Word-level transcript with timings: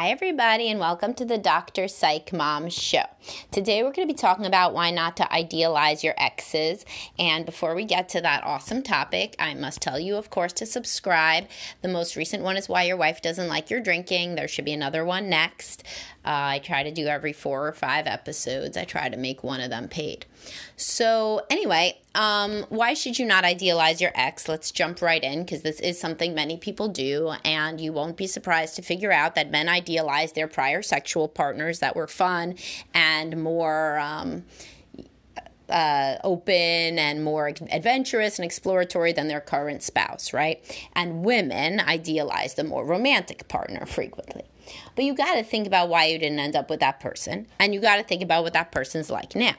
Hi, 0.00 0.08
everybody, 0.08 0.70
and 0.70 0.80
welcome 0.80 1.12
to 1.12 1.26
the 1.26 1.36
Dr. 1.36 1.86
Psych 1.86 2.32
Mom 2.32 2.70
Show. 2.70 3.04
Today, 3.50 3.82
we're 3.82 3.92
going 3.92 4.08
to 4.08 4.14
be 4.14 4.16
talking 4.16 4.46
about 4.46 4.72
why 4.72 4.90
not 4.90 5.14
to 5.18 5.30
idealize 5.30 6.02
your 6.02 6.14
exes. 6.16 6.86
And 7.18 7.44
before 7.44 7.74
we 7.74 7.84
get 7.84 8.08
to 8.08 8.22
that 8.22 8.42
awesome 8.42 8.82
topic, 8.82 9.36
I 9.38 9.52
must 9.52 9.82
tell 9.82 10.00
you, 10.00 10.16
of 10.16 10.30
course, 10.30 10.54
to 10.54 10.64
subscribe. 10.64 11.48
The 11.82 11.88
most 11.88 12.16
recent 12.16 12.42
one 12.42 12.56
is 12.56 12.66
why 12.66 12.84
your 12.84 12.96
wife 12.96 13.20
doesn't 13.20 13.48
like 13.48 13.68
your 13.68 13.82
drinking. 13.82 14.36
There 14.36 14.48
should 14.48 14.64
be 14.64 14.72
another 14.72 15.04
one 15.04 15.28
next. 15.28 15.82
Uh, 16.24 16.56
I 16.56 16.60
try 16.60 16.82
to 16.82 16.90
do 16.90 17.06
every 17.06 17.34
four 17.34 17.68
or 17.68 17.72
five 17.72 18.06
episodes, 18.06 18.78
I 18.78 18.84
try 18.84 19.10
to 19.10 19.18
make 19.18 19.44
one 19.44 19.60
of 19.60 19.68
them 19.68 19.86
paid. 19.86 20.24
So, 20.76 21.42
anyway, 21.50 22.00
um, 22.14 22.64
why 22.70 22.94
should 22.94 23.18
you 23.18 23.26
not 23.26 23.44
idealize 23.44 24.00
your 24.00 24.12
ex? 24.14 24.48
Let's 24.48 24.70
jump 24.70 25.02
right 25.02 25.22
in 25.22 25.44
because 25.44 25.62
this 25.62 25.78
is 25.80 26.00
something 26.00 26.34
many 26.34 26.56
people 26.56 26.88
do, 26.88 27.32
and 27.44 27.80
you 27.80 27.92
won't 27.92 28.16
be 28.16 28.26
surprised 28.26 28.76
to 28.76 28.82
figure 28.82 29.12
out 29.12 29.34
that 29.34 29.50
men 29.50 29.68
idealize 29.68 30.32
their 30.32 30.48
prior 30.48 30.82
sexual 30.82 31.28
partners 31.28 31.80
that 31.80 31.94
were 31.94 32.06
fun 32.06 32.54
and 32.94 33.42
more. 33.42 33.98
Um, 33.98 34.44
uh, 35.68 36.18
open 36.24 36.98
and 36.98 37.22
more 37.22 37.52
adventurous 37.70 38.38
and 38.38 38.44
exploratory 38.44 39.12
than 39.12 39.28
their 39.28 39.40
current 39.40 39.82
spouse, 39.82 40.32
right? 40.32 40.60
And 40.94 41.24
women 41.24 41.80
idealize 41.80 42.54
the 42.54 42.64
more 42.64 42.84
romantic 42.84 43.46
partner 43.48 43.86
frequently. 43.86 44.44
But 44.96 45.04
you 45.04 45.14
got 45.14 45.34
to 45.36 45.44
think 45.44 45.66
about 45.66 45.88
why 45.88 46.06
you 46.06 46.18
didn't 46.18 46.40
end 46.40 46.56
up 46.56 46.70
with 46.70 46.80
that 46.80 47.00
person, 47.00 47.46
and 47.58 47.72
you 47.72 47.80
got 47.80 47.96
to 47.96 48.02
think 48.02 48.22
about 48.22 48.42
what 48.42 48.52
that 48.52 48.72
person's 48.72 49.10
like 49.10 49.34
now. 49.34 49.54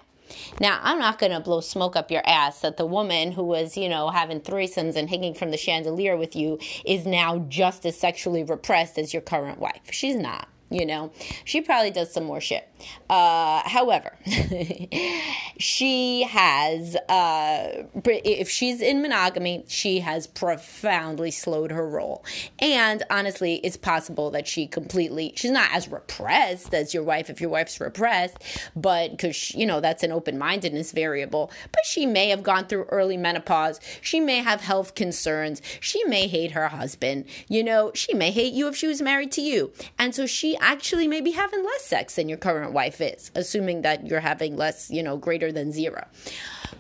Now, 0.60 0.80
I'm 0.82 1.00
not 1.00 1.20
going 1.20 1.32
to 1.32 1.40
blow 1.40 1.62
smoke 1.62 1.96
up 1.96 2.12
your 2.12 2.26
ass 2.26 2.62
that 2.62 2.78
the 2.78 2.86
woman 2.86 3.32
who 3.32 3.44
was, 3.44 3.78
you 3.78 3.90
know, 3.90 4.10
having 4.10 4.42
threesomes 4.42 4.96
and 4.96 5.10
hanging 5.10 5.34
from 5.34 5.52
the 5.52 5.58
chandelier 5.58 6.18
with 6.18 6.36
you 6.36 6.60
is 6.86 7.06
now 7.06 7.40
just 7.50 7.86
as 7.86 7.98
sexually 7.98 8.44
repressed 8.44 8.98
as 8.98 9.14
your 9.14 9.22
current 9.22 9.60
wife. 9.60 9.92
She's 9.92 10.16
not 10.16 10.48
you 10.72 10.86
know? 10.86 11.12
She 11.46 11.62
probably 11.62 11.92
does 11.92 12.12
some 12.12 12.24
more 12.24 12.42
shit. 12.42 12.68
Uh, 13.10 13.62
however 13.66 14.18
she 15.60 16.24
has 16.24 16.96
uh, 16.96 17.84
if 18.04 18.50
she's 18.50 18.82
in 18.82 19.04
monogamy 19.04 19.64
she 19.68 20.00
has 20.00 20.26
profoundly 20.26 21.30
slowed 21.30 21.70
her 21.70 21.88
roll 21.88 22.26
and 22.58 23.04
honestly 23.12 23.58
it's 23.58 23.78
possible 23.78 24.32
that 24.32 24.48
she 24.48 24.66
completely 24.66 25.32
she's 25.36 25.52
not 25.52 25.70
as 25.72 25.90
repressed 25.90 26.74
as 26.74 26.92
your 26.92 27.04
wife 27.04 27.30
if 27.30 27.40
your 27.40 27.52
wife's 27.52 27.80
repressed 27.80 28.38
but 28.76 29.12
because 29.12 29.54
you 29.54 29.66
know 29.66 29.80
that's 29.80 30.04
an 30.04 30.12
open-mindedness 30.12 30.92
variable. 30.92 31.52
But 31.72 31.86
she 31.86 32.06
may 32.06 32.30
have 32.30 32.44
gone 32.44 32.66
through 32.66 32.86
early 32.86 33.18
menopause. 33.18 33.80
She 34.02 34.20
may 34.20 34.38
have 34.38 34.62
health 34.62 34.96
concerns. 34.96 35.62
She 35.80 36.04
may 36.06 36.28
hate 36.28 36.52
her 36.52 36.68
husband. 36.70 37.26
You 37.48 37.64
know 37.64 37.92
she 37.94 38.14
may 38.14 38.32
hate 38.32 38.54
you 38.54 38.68
if 38.68 38.76
she 38.76 38.88
was 38.88 39.02
married 39.02 39.32
to 39.34 39.42
you. 39.42 39.72
And 39.98 40.16
so 40.16 40.26
she 40.26 40.58
actually 40.62 41.08
may 41.08 41.20
be 41.22 41.32
having 41.32 41.64
less 41.64 41.86
sex 41.86 42.16
than 42.16 42.30
your 42.30 42.38
current 42.38 42.72
wife 42.72 43.02
is, 43.02 43.32
assuming 43.36 43.82
that 43.82 44.08
you're 44.08 44.22
having 44.22 44.56
less, 44.56 44.90
you 44.90 45.04
know, 45.04 45.18
greater 45.18 45.52
than 45.52 45.72
zero. 45.72 46.08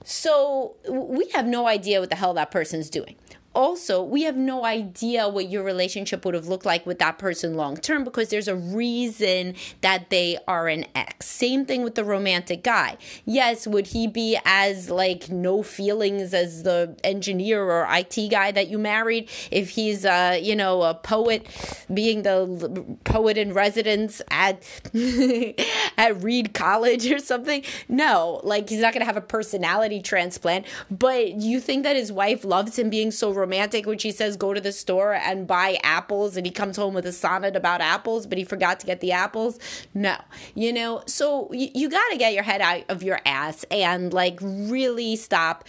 So 0.04 0.76
we 0.90 1.30
have 1.34 1.46
no 1.46 1.68
idea 1.68 2.00
what 2.00 2.09
the 2.09 2.16
hell 2.16 2.34
that 2.36 2.52
person's 2.52 2.90
doing 2.90 3.16
also, 3.53 4.02
we 4.02 4.23
have 4.23 4.38
no 4.38 4.63
idea 4.63 5.27
what 5.27 5.49
your 5.49 5.63
relationship 5.63 6.23
would 6.23 6.33
have 6.33 6.47
looked 6.47 6.66
like 6.66 6.85
with 6.85 6.99
that 6.99 7.17
person 7.17 7.55
long 7.55 7.75
term 7.75 8.03
because 8.03 8.30
there's 8.30 8.47
a 8.47 8.55
reason 8.55 9.55
that 9.81 10.09
they 10.09 10.38
are 10.47 10.67
an 10.67 10.85
ex. 10.95 11.25
Same 11.25 11.66
thing 11.66 11.83
with 11.83 11.95
the 11.95 12.05
romantic 12.05 12.63
guy. 12.63 12.97
Yes, 13.25 13.67
would 13.67 13.88
he 13.88 14.07
be 14.07 14.39
as 14.45 14.89
like 14.89 15.29
no 15.29 15.63
feelings 15.63 16.33
as 16.33 16.63
the 16.63 16.95
engineer 17.03 17.63
or 17.63 17.88
IT 17.89 18.29
guy 18.29 18.52
that 18.52 18.69
you 18.69 18.77
married 18.77 19.29
if 19.52 19.72
he's 19.72 20.05
uh, 20.05 20.39
you 20.41 20.55
know, 20.55 20.83
a 20.83 20.94
poet 20.94 21.45
being 21.94 22.23
the 22.23 22.97
poet 23.03 23.38
in 23.38 23.53
residence 23.53 24.22
at 24.31 24.63
at 26.01 26.23
Reed 26.23 26.53
College 26.56 27.09
or 27.12 27.19
something? 27.19 27.63
No, 27.88 28.41
like 28.44 28.69
he's 28.69 28.81
not 28.81 28.91
going 28.91 29.01
to 29.01 29.06
have 29.06 29.17
a 29.17 29.22
personality 29.22 30.01
transplant, 30.01 30.66
but 30.89 31.34
you 31.34 31.59
think 31.59 31.84
that 31.84 31.95
his 31.95 32.12
wife 32.12 32.44
loves 32.44 32.78
him 32.79 32.89
being 32.89 33.12
so 33.12 33.31
romantic 33.31 33.85
when 33.85 34.00
she 34.00 34.11
says 34.11 34.35
go 34.35 34.51
to 34.53 34.59
the 34.59 34.72
store 34.72 35.13
and 35.13 35.45
buy 35.45 35.78
apples 35.84 36.35
and 36.35 36.45
he 36.45 36.51
comes 36.51 36.75
home 36.75 36.95
with 36.95 37.06
a 37.06 37.11
sonnet 37.11 37.56
about 37.56 37.81
apples, 37.81 38.25
but 38.25 38.40
he 38.40 38.44
forgot 38.44 38.79
to 38.79 38.88
get 38.88 39.00
the 39.00 39.11
apples. 39.11 39.59
No, 39.94 40.17
you 40.56 40.73
know, 40.73 41.03
so 41.06 41.51
you, 41.53 41.69
you 41.75 41.90
got 41.90 42.09
to 42.09 42.17
get 42.17 42.34
your 42.34 42.44
head 42.44 42.61
out 42.61 42.84
of 42.90 43.03
your 43.03 43.19
ass 43.25 43.63
and 43.69 44.11
like 44.11 44.40
really 44.41 45.16
stop 45.16 45.66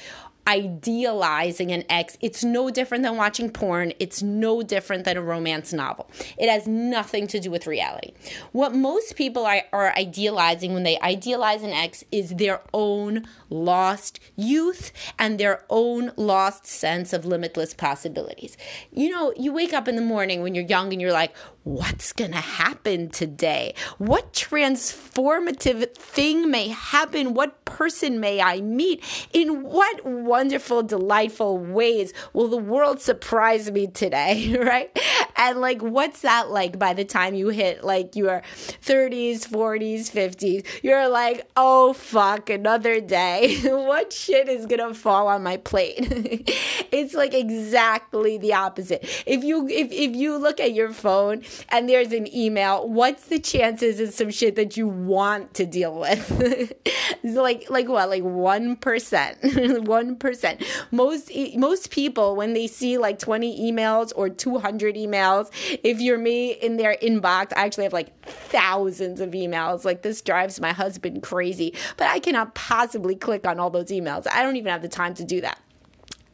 idealizing 0.46 1.70
an 1.72 1.84
ex. 1.88 2.16
It's 2.20 2.42
no 2.42 2.70
different 2.70 3.04
than 3.04 3.16
watching 3.16 3.50
porn. 3.50 3.92
It's 3.98 4.22
no 4.22 4.62
different 4.62 5.04
than 5.04 5.16
a 5.16 5.22
romance 5.22 5.72
novel. 5.72 6.10
It 6.38 6.48
has 6.48 6.66
nothing 6.66 7.26
to 7.28 7.40
do 7.40 7.50
with 7.50 7.66
reality. 7.66 8.12
What 8.52 8.74
most 8.74 9.16
people 9.16 9.46
are, 9.46 9.62
are 9.72 9.92
idealizing 9.96 10.74
when 10.74 10.82
they 10.82 10.98
idealize 11.00 11.62
an 11.62 11.70
ex 11.70 12.04
is 12.10 12.30
their 12.30 12.60
own 12.74 13.26
lost 13.52 14.18
youth 14.36 14.92
and 15.18 15.38
their 15.38 15.64
own 15.70 16.12
lost 16.16 16.66
sense 16.66 17.12
of 17.12 17.24
limitless 17.24 17.74
possibilities. 17.74 18.56
You 18.90 19.10
know, 19.10 19.32
you 19.36 19.52
wake 19.52 19.72
up 19.72 19.88
in 19.88 19.96
the 19.96 20.02
morning 20.02 20.42
when 20.42 20.54
you're 20.54 20.64
young 20.64 20.92
and 20.92 21.00
you're 21.00 21.12
like, 21.12 21.34
what's 21.64 22.12
going 22.12 22.32
to 22.32 22.38
happen 22.38 23.08
today? 23.08 23.74
What 23.98 24.32
transformative 24.32 25.94
thing 25.94 26.50
may 26.50 26.68
happen? 26.68 27.34
What 27.34 27.64
person 27.64 28.20
may 28.20 28.40
I 28.40 28.60
meet? 28.60 29.04
In 29.32 29.62
what 29.62 30.04
wonderful, 30.04 30.82
delightful 30.82 31.58
ways 31.58 32.12
will 32.32 32.48
the 32.48 32.56
world 32.56 33.00
surprise 33.00 33.70
me 33.70 33.86
today? 33.86 34.56
Right? 34.62 34.96
And 35.36 35.60
like, 35.60 35.82
what's 35.82 36.20
that 36.20 36.50
like 36.50 36.78
by 36.78 36.94
the 36.94 37.04
time 37.04 37.34
you 37.34 37.48
hit 37.48 37.82
like 37.82 38.14
your 38.14 38.42
30s, 38.54 39.40
40s, 39.40 40.10
50s? 40.10 40.64
You're 40.82 41.08
like, 41.08 41.48
oh 41.56 41.92
fuck, 41.92 42.48
another 42.48 43.00
day. 43.00 43.41
what 43.64 44.12
shit 44.12 44.48
is 44.48 44.66
to 44.66 44.94
fall 44.94 45.26
on 45.26 45.42
my 45.42 45.56
plate? 45.56 45.96
it's 46.92 47.14
like 47.14 47.34
exactly 47.34 48.38
the 48.38 48.54
opposite. 48.54 49.02
If 49.26 49.42
you, 49.42 49.66
if, 49.68 49.90
if 49.90 50.14
you 50.14 50.36
look 50.36 50.60
at 50.60 50.72
your 50.72 50.92
phone 50.92 51.42
and 51.70 51.88
there's 51.88 52.12
an 52.12 52.32
email, 52.34 52.88
what's 52.88 53.26
the 53.26 53.40
chances 53.40 53.98
of 53.98 54.14
some 54.14 54.30
shit 54.30 54.54
that 54.56 54.76
you 54.76 54.86
want 54.86 55.54
to 55.54 55.66
deal 55.66 55.98
with? 55.98 56.72
like 57.24 57.68
like 57.68 57.88
what? 57.88 58.08
Like 58.08 58.22
1%. 58.22 58.78
1%. 59.40 60.66
Most 60.90 61.30
most 61.56 61.90
people 61.90 62.36
when 62.36 62.52
they 62.52 62.66
see 62.66 62.98
like 62.98 63.18
20 63.18 63.72
emails 63.72 64.12
or 64.14 64.28
200 64.28 64.94
emails, 64.94 65.50
if 65.82 66.00
you're 66.00 66.18
me 66.18 66.52
in 66.52 66.76
their 66.76 66.96
inbox, 67.02 67.52
I 67.56 67.64
actually 67.64 67.84
have 67.84 67.92
like 67.92 68.24
thousands 68.24 69.20
of 69.20 69.30
emails. 69.30 69.84
Like 69.84 70.02
this 70.02 70.20
drives 70.20 70.60
my 70.60 70.72
husband 70.72 71.22
crazy, 71.22 71.74
but 71.96 72.06
I 72.06 72.20
cannot 72.20 72.54
possibly 72.54 73.16
click 73.16 73.31
on 73.46 73.58
all 73.58 73.70
those 73.70 73.86
emails. 73.86 74.26
I 74.30 74.42
don't 74.42 74.56
even 74.56 74.70
have 74.70 74.82
the 74.82 74.88
time 74.88 75.14
to 75.14 75.24
do 75.24 75.40
that. 75.40 75.58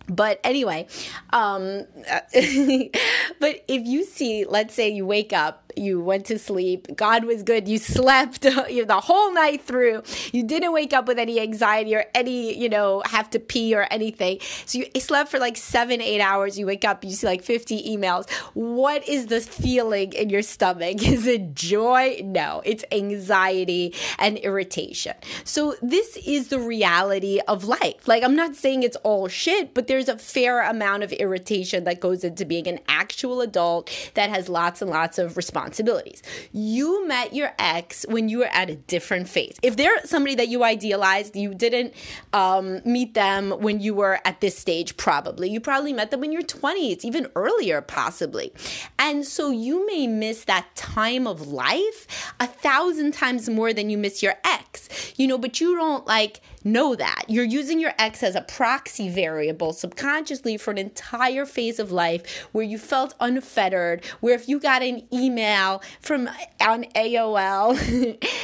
But 0.08 0.40
anyway, 0.42 0.86
um, 1.30 1.84
but 2.32 3.64
if 3.68 3.86
you 3.86 4.04
see, 4.04 4.44
let's 4.46 4.74
say 4.74 4.88
you 4.88 5.04
wake 5.04 5.32
up 5.32 5.67
you 5.78 6.00
went 6.00 6.26
to 6.26 6.38
sleep. 6.38 6.86
God 6.96 7.24
was 7.24 7.42
good. 7.42 7.68
You 7.68 7.78
slept 7.78 8.42
the 8.42 9.00
whole 9.02 9.32
night 9.32 9.62
through. 9.62 10.02
You 10.32 10.42
didn't 10.42 10.72
wake 10.72 10.92
up 10.92 11.06
with 11.06 11.18
any 11.18 11.40
anxiety 11.40 11.94
or 11.94 12.04
any, 12.14 12.58
you 12.58 12.68
know, 12.68 13.02
have 13.06 13.30
to 13.30 13.38
pee 13.38 13.74
or 13.74 13.86
anything. 13.90 14.38
So 14.66 14.78
you 14.78 15.00
slept 15.00 15.30
for 15.30 15.38
like 15.38 15.56
seven, 15.56 16.00
eight 16.00 16.20
hours. 16.20 16.58
You 16.58 16.66
wake 16.66 16.84
up, 16.84 17.04
you 17.04 17.10
see 17.10 17.26
like 17.26 17.42
50 17.42 17.96
emails. 17.96 18.28
What 18.54 19.08
is 19.08 19.26
the 19.26 19.40
feeling 19.40 20.12
in 20.12 20.30
your 20.30 20.42
stomach? 20.42 21.02
Is 21.08 21.26
it 21.26 21.54
joy? 21.54 22.20
No, 22.22 22.62
it's 22.64 22.84
anxiety 22.92 23.94
and 24.18 24.38
irritation. 24.38 25.14
So 25.44 25.74
this 25.82 26.16
is 26.26 26.48
the 26.48 26.60
reality 26.60 27.40
of 27.48 27.64
life. 27.64 28.06
Like, 28.06 28.22
I'm 28.22 28.36
not 28.36 28.54
saying 28.54 28.82
it's 28.82 28.96
all 28.96 29.26
shit, 29.28 29.74
but 29.74 29.86
there's 29.86 30.08
a 30.08 30.18
fair 30.18 30.62
amount 30.62 31.02
of 31.02 31.12
irritation 31.12 31.84
that 31.84 32.00
goes 32.00 32.24
into 32.24 32.44
being 32.44 32.66
an 32.66 32.80
actual 32.88 33.40
adult 33.40 33.90
that 34.14 34.30
has 34.30 34.48
lots 34.48 34.82
and 34.82 34.90
lots 34.90 35.18
of 35.18 35.36
responsibilities 35.36 35.67
responsibilities. 35.68 36.22
You 36.52 37.06
met 37.06 37.34
your 37.34 37.52
ex 37.58 38.06
when 38.08 38.28
you 38.28 38.38
were 38.38 38.50
at 38.52 38.70
a 38.70 38.76
different 38.76 39.28
phase. 39.28 39.56
If 39.62 39.76
they're 39.76 40.04
somebody 40.04 40.34
that 40.36 40.48
you 40.48 40.64
idealized, 40.64 41.36
you 41.36 41.54
didn't 41.54 41.94
um, 42.32 42.80
meet 42.84 43.14
them 43.14 43.50
when 43.50 43.80
you 43.80 43.94
were 43.94 44.18
at 44.24 44.40
this 44.40 44.56
stage, 44.56 44.96
probably. 44.96 45.50
You 45.50 45.60
probably 45.60 45.92
met 45.92 46.10
them 46.10 46.24
in 46.24 46.32
your 46.32 46.42
20s, 46.42 47.04
even 47.04 47.28
earlier, 47.36 47.82
possibly. 47.82 48.52
And 48.98 49.26
so 49.26 49.50
you 49.50 49.86
may 49.86 50.06
miss 50.06 50.44
that 50.44 50.74
time 50.74 51.26
of 51.26 51.48
life 51.48 52.32
a 52.40 52.46
thousand 52.46 53.12
times 53.12 53.48
more 53.48 53.72
than 53.72 53.90
you 53.90 53.98
miss 53.98 54.22
your 54.22 54.34
ex, 54.44 55.12
you 55.16 55.26
know, 55.26 55.38
but 55.38 55.60
you 55.60 55.76
don't 55.76 56.06
like 56.06 56.40
know 56.64 56.94
that. 56.94 57.24
You're 57.28 57.44
using 57.44 57.80
your 57.80 57.92
ex 57.98 58.22
as 58.22 58.34
a 58.34 58.42
proxy 58.42 59.08
variable 59.08 59.72
subconsciously 59.72 60.56
for 60.56 60.70
an 60.70 60.78
entire 60.78 61.46
phase 61.46 61.78
of 61.78 61.92
life 61.92 62.48
where 62.52 62.64
you 62.64 62.78
felt 62.78 63.14
unfettered, 63.20 64.04
where 64.20 64.34
if 64.34 64.48
you 64.48 64.58
got 64.58 64.82
an 64.82 65.06
email 65.12 65.82
from 66.00 66.28
on 66.60 66.84
AOL, 66.96 67.76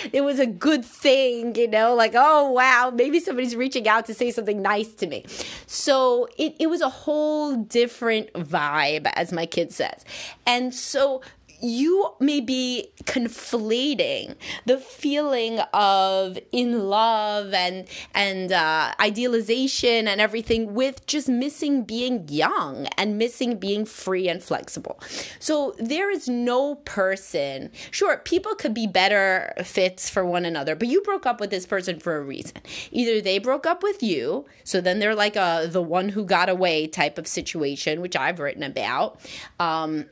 it 0.13 0.23
was 0.23 0.39
a 0.39 0.47
good 0.47 0.85
thing, 0.85 1.55
you 1.55 1.69
know, 1.69 1.95
like, 1.95 2.13
oh 2.15 2.51
wow, 2.51 2.93
maybe 2.95 3.21
somebody's 3.21 3.57
reaching 3.57 3.89
out 3.89 4.07
to 4.07 4.15
say 4.15 4.31
something 4.31 4.63
nice 4.63 4.93
to 4.95 5.07
me. 5.07 5.25
So 5.67 6.29
it, 6.39 6.55
it 6.59 6.69
was 6.69 6.81
a 6.81 6.89
whole 6.89 7.57
different 7.57 8.33
vibe, 8.35 9.11
as 9.15 9.33
my 9.33 9.47
kid 9.47 9.73
says. 9.73 10.05
And 10.47 10.75
so 10.75 11.23
you 11.65 12.11
may 12.21 12.41
be 12.41 12.91
conflating 13.05 14.37
the 14.67 14.79
feeling 14.79 15.61
of 15.73 16.39
in 16.53 16.89
love 16.89 17.55
and 17.55 17.89
and 18.15 18.53
uh, 18.53 18.93
idealization 19.01 20.07
and 20.07 20.21
everything 20.21 20.75
with 20.75 21.07
just 21.07 21.29
missing 21.29 21.83
being 21.83 22.29
young 22.29 22.87
and 22.99 23.17
missing 23.17 23.57
being 23.57 23.87
free 23.87 24.29
and 24.29 24.43
flexible. 24.43 25.01
So 25.39 25.75
there 25.79 26.11
is 26.11 26.29
no 26.29 26.77
person. 26.77 27.71
Sure, 27.91 28.19
people 28.19 28.55
could 28.55 28.75
be 28.75 28.87
better 28.87 29.55
fits 29.65 30.11
for 30.11 30.25
one 30.25 30.45
another, 30.45 30.75
but 30.75 30.89
you 30.89 31.01
broke 31.03 31.25
up 31.25 31.41
with 31.41 31.51
this 31.51 31.67
person 31.67 31.99
for 31.99 32.17
a 32.17 32.23
reason. 32.23 32.59
Either 32.91 33.21
they 33.21 33.39
broke 33.39 33.65
up 33.65 33.83
with 33.83 34.03
you, 34.03 34.45
so 34.65 34.81
then 34.81 34.99
they're 34.99 35.15
like 35.15 35.37
a 35.37 35.67
the 35.71 35.83
one 35.83 36.11
who 36.11 36.25
got 36.25 36.49
away 36.49 36.87
type 36.87 37.17
of 37.17 37.27
situation, 37.27 38.03
which 38.03 38.17
I've 38.17 38.39
written 38.39 38.63
about. 38.63 39.19
Um, 39.59 40.07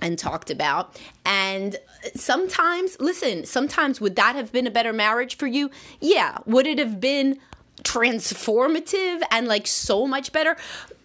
and 0.00 0.18
talked 0.18 0.50
about. 0.50 1.00
And 1.24 1.76
sometimes, 2.14 2.96
listen, 3.00 3.44
sometimes 3.44 4.00
would 4.00 4.16
that 4.16 4.34
have 4.34 4.52
been 4.52 4.66
a 4.66 4.70
better 4.70 4.92
marriage 4.92 5.36
for 5.36 5.46
you? 5.46 5.70
Yeah. 6.00 6.38
Would 6.46 6.66
it 6.66 6.78
have 6.78 7.00
been 7.00 7.38
transformative 7.82 9.20
and 9.30 9.48
like 9.48 9.66
so 9.66 10.06
much 10.06 10.32
better? 10.32 10.56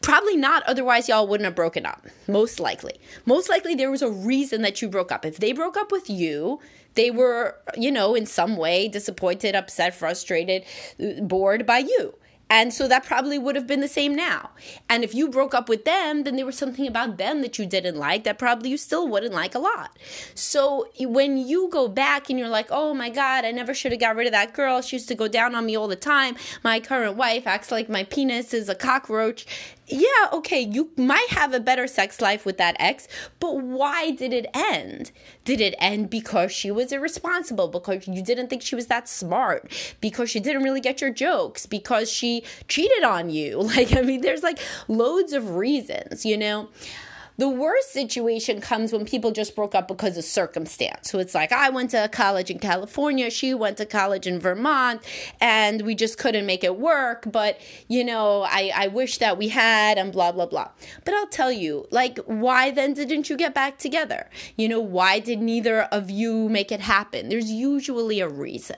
Probably 0.02 0.38
not. 0.38 0.64
Otherwise, 0.64 1.10
y'all 1.10 1.28
wouldn't 1.28 1.46
have 1.46 1.56
broken 1.56 1.86
up. 1.86 2.08
Most 2.28 2.60
likely. 2.60 2.94
Most 3.26 3.50
likely, 3.50 3.76
there 3.76 3.92
was 3.92 4.02
a 4.02 4.10
reason 4.10 4.62
that 4.62 4.82
you 4.82 4.90
broke 4.90 5.12
up. 5.12 5.26
If 5.26 5.38
they 5.38 5.54
broke 5.54 5.78
up 5.78 5.92
with 5.92 6.10
you, 6.10 6.60
they 6.94 7.12
were, 7.12 7.56
you 7.76 7.92
know, 7.92 8.16
in 8.16 8.26
some 8.26 8.58
way 8.58 8.88
disappointed, 8.88 9.56
upset, 9.56 9.96
frustrated, 9.96 10.64
bored 11.22 11.66
by 11.66 11.80
you. 11.80 12.16
And 12.50 12.74
so 12.74 12.88
that 12.88 13.06
probably 13.06 13.38
would 13.38 13.56
have 13.56 13.68
been 13.68 13.82
the 13.82 13.88
same 13.88 14.16
now. 14.16 14.52
And 14.90 15.04
if 15.04 15.14
you 15.14 15.30
broke 15.30 15.54
up 15.54 15.68
with 15.68 15.86
them, 15.86 16.24
then 16.24 16.36
there 16.36 16.46
was 16.46 16.58
something 16.58 16.88
about 16.88 17.18
them 17.18 17.42
that 17.42 17.60
you 17.60 17.66
didn't 17.66 17.98
like 17.98 18.24
that 18.24 18.40
probably 18.40 18.70
you 18.70 18.78
still 18.78 19.08
wouldn't 19.08 19.34
like 19.34 19.54
a 19.54 19.60
lot. 19.60 19.98
So 20.34 20.88
when 21.00 21.38
you 21.38 21.70
go 21.70 21.88
back 21.88 22.30
and 22.30 22.40
you're 22.40 22.48
like, 22.48 22.68
oh 22.72 22.94
my 22.94 23.10
God, 23.10 23.44
I 23.44 23.52
never 23.52 23.74
should 23.74 23.92
have 23.92 24.00
got 24.00 24.16
rid 24.16 24.28
of 24.28 24.34
that 24.34 24.54
girl. 24.54 24.82
She 24.82 24.96
used 24.96 25.08
to 25.10 25.16
go 25.16 25.28
down 25.28 25.56
on 25.56 25.66
me 25.66 25.76
all 25.76 25.88
the 25.88 25.96
time. 25.96 26.36
My 26.64 26.80
current 26.80 27.16
wife 27.16 27.46
acts 27.46 27.72
like 27.72 27.90
my 27.90 28.04
penis 28.04 28.54
is 28.54 28.70
a 28.70 28.76
cockroach 28.76 29.46
yeah, 29.88 30.28
okay, 30.34 30.60
you 30.60 30.92
might 30.98 31.30
have 31.30 31.54
a 31.54 31.60
better 31.62 31.88
sex 31.88 32.20
life 32.20 32.46
with 32.46 32.58
that 32.58 32.76
ex, 32.78 33.08
but 33.40 33.58
why 33.62 34.12
did 34.12 34.34
it 34.34 34.48
end? 34.54 35.12
Did 35.46 35.62
it 35.62 35.76
end 35.80 36.10
because 36.10 36.52
she 36.52 36.70
was 36.72 36.92
irresponsible, 36.92 37.70
because 37.70 38.06
you 38.06 38.22
didn't 38.22 38.50
think 38.50 38.62
she 38.62 38.76
was 38.76 38.88
that 38.88 39.08
smart, 39.08 39.72
because 40.02 40.30
she 40.30 40.42
didn't 40.42 40.64
really 40.64 40.82
get 40.82 41.00
your 41.00 41.12
jokes, 41.12 41.66
because 41.66 42.12
she 42.12 42.44
cheated 42.68 43.04
on 43.04 43.30
you? 43.30 43.66
Like, 43.78 43.96
I 43.96 44.02
mean, 44.02 44.22
there's 44.22 44.44
like 44.44 44.60
loads 44.88 45.34
of 45.34 45.56
reasons, 45.56 46.26
you 46.26 46.38
know? 46.38 46.70
The 47.38 47.48
worst 47.48 47.92
situation 47.92 48.62
comes 48.62 48.92
when 48.92 49.06
people 49.06 49.32
just 49.32 49.56
broke 49.56 49.76
up 49.76 49.88
because 49.88 50.18
of 50.18 50.24
circumstance. 50.24 51.12
So 51.12 51.20
it's 51.20 51.36
like, 51.36 51.52
I 51.52 51.70
went 51.70 51.92
to 51.92 52.10
college 52.12 52.50
in 52.50 52.60
California, 52.60 53.30
she 53.30 53.54
went 53.54 53.78
to 53.78 53.86
college 53.86 54.26
in 54.26 54.40
Vermont, 54.40 55.02
and 55.40 55.84
we 55.84 55.94
just 55.94 56.18
couldn't 56.18 56.46
make 56.46 56.64
it 56.64 56.78
work. 56.78 57.26
But, 57.32 57.60
you 57.88 58.04
know, 58.04 58.42
I, 58.42 58.72
I 58.76 58.88
wish 58.88 59.20
that 59.20 59.38
we 59.38 59.50
had, 59.50 59.98
and 59.98 60.12
blah, 60.12 60.32
blah, 60.32 60.48
blah. 60.48 60.70
But 61.06 61.14
I'll 61.14 61.28
tell 61.28 61.52
you, 61.52 61.88
like, 61.92 62.18
why 62.26 62.72
then 62.72 62.94
didn't 62.94 63.30
you 63.30 63.38
get 63.38 63.54
back 63.54 63.78
together? 63.78 64.30
You 64.56 64.68
know, 64.70 64.80
why 64.80 65.20
did 65.20 65.40
neither 65.40 65.84
of 65.84 66.10
you 66.10 66.50
make 66.50 66.72
it 66.72 66.82
happen? 66.82 67.30
There's 67.30 67.52
usually 67.52 68.20
a 68.20 68.28
reason. 68.28 68.78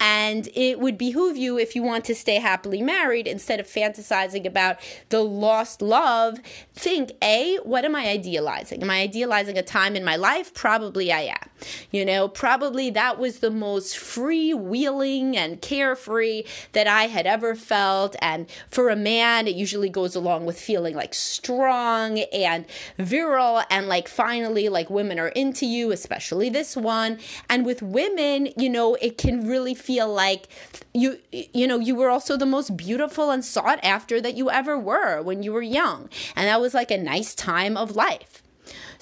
And 0.00 0.48
it 0.54 0.80
would 0.80 0.96
behoove 0.96 1.36
you 1.36 1.58
if 1.58 1.76
you 1.76 1.82
want 1.82 2.06
to 2.06 2.14
stay 2.14 2.36
happily 2.36 2.80
married 2.80 3.26
instead 3.26 3.60
of 3.60 3.66
fantasizing 3.66 4.46
about 4.46 4.78
the 5.10 5.20
lost 5.20 5.82
love. 5.82 6.38
Think, 6.74 7.12
A, 7.22 7.58
what 7.58 7.84
am 7.84 7.89
I 7.94 8.08
idealizing? 8.08 8.82
Am 8.82 8.90
I 8.90 9.00
idealizing 9.00 9.58
a 9.58 9.62
time 9.62 9.96
in 9.96 10.04
my 10.04 10.16
life? 10.16 10.54
Probably 10.54 11.12
I 11.12 11.20
am. 11.20 11.50
You 11.90 12.04
know, 12.04 12.28
probably 12.28 12.90
that 12.90 13.18
was 13.18 13.40
the 13.40 13.50
most 13.50 13.96
freewheeling 13.96 15.36
and 15.36 15.60
carefree 15.60 16.44
that 16.72 16.86
I 16.86 17.04
had 17.08 17.26
ever 17.26 17.54
felt. 17.54 18.16
And 18.22 18.48
for 18.70 18.88
a 18.88 18.96
man, 18.96 19.46
it 19.46 19.54
usually 19.54 19.88
goes 19.88 20.14
along 20.14 20.46
with 20.46 20.58
feeling 20.58 20.94
like 20.94 21.14
strong 21.14 22.18
and 22.18 22.64
virile 22.98 23.62
and 23.70 23.88
like 23.88 24.08
finally, 24.08 24.68
like 24.68 24.90
women 24.90 25.18
are 25.18 25.28
into 25.28 25.66
you, 25.66 25.92
especially 25.92 26.48
this 26.48 26.76
one. 26.76 27.18
And 27.48 27.66
with 27.66 27.82
women, 27.82 28.48
you 28.56 28.68
know, 28.68 28.94
it 28.96 29.18
can 29.18 29.46
really 29.46 29.74
feel 29.74 30.12
like 30.12 30.48
you 30.92 31.18
you 31.30 31.66
know 31.66 31.78
you 31.78 31.94
were 31.94 32.08
also 32.08 32.36
the 32.36 32.46
most 32.46 32.76
beautiful 32.76 33.30
and 33.30 33.44
sought 33.44 33.78
after 33.84 34.20
that 34.20 34.36
you 34.36 34.50
ever 34.50 34.78
were 34.78 35.22
when 35.22 35.42
you 35.42 35.52
were 35.52 35.62
young 35.62 36.08
and 36.34 36.48
that 36.48 36.60
was 36.60 36.74
like 36.74 36.90
a 36.90 36.98
nice 36.98 37.34
time 37.34 37.76
of 37.80 37.96
life 37.96 38.42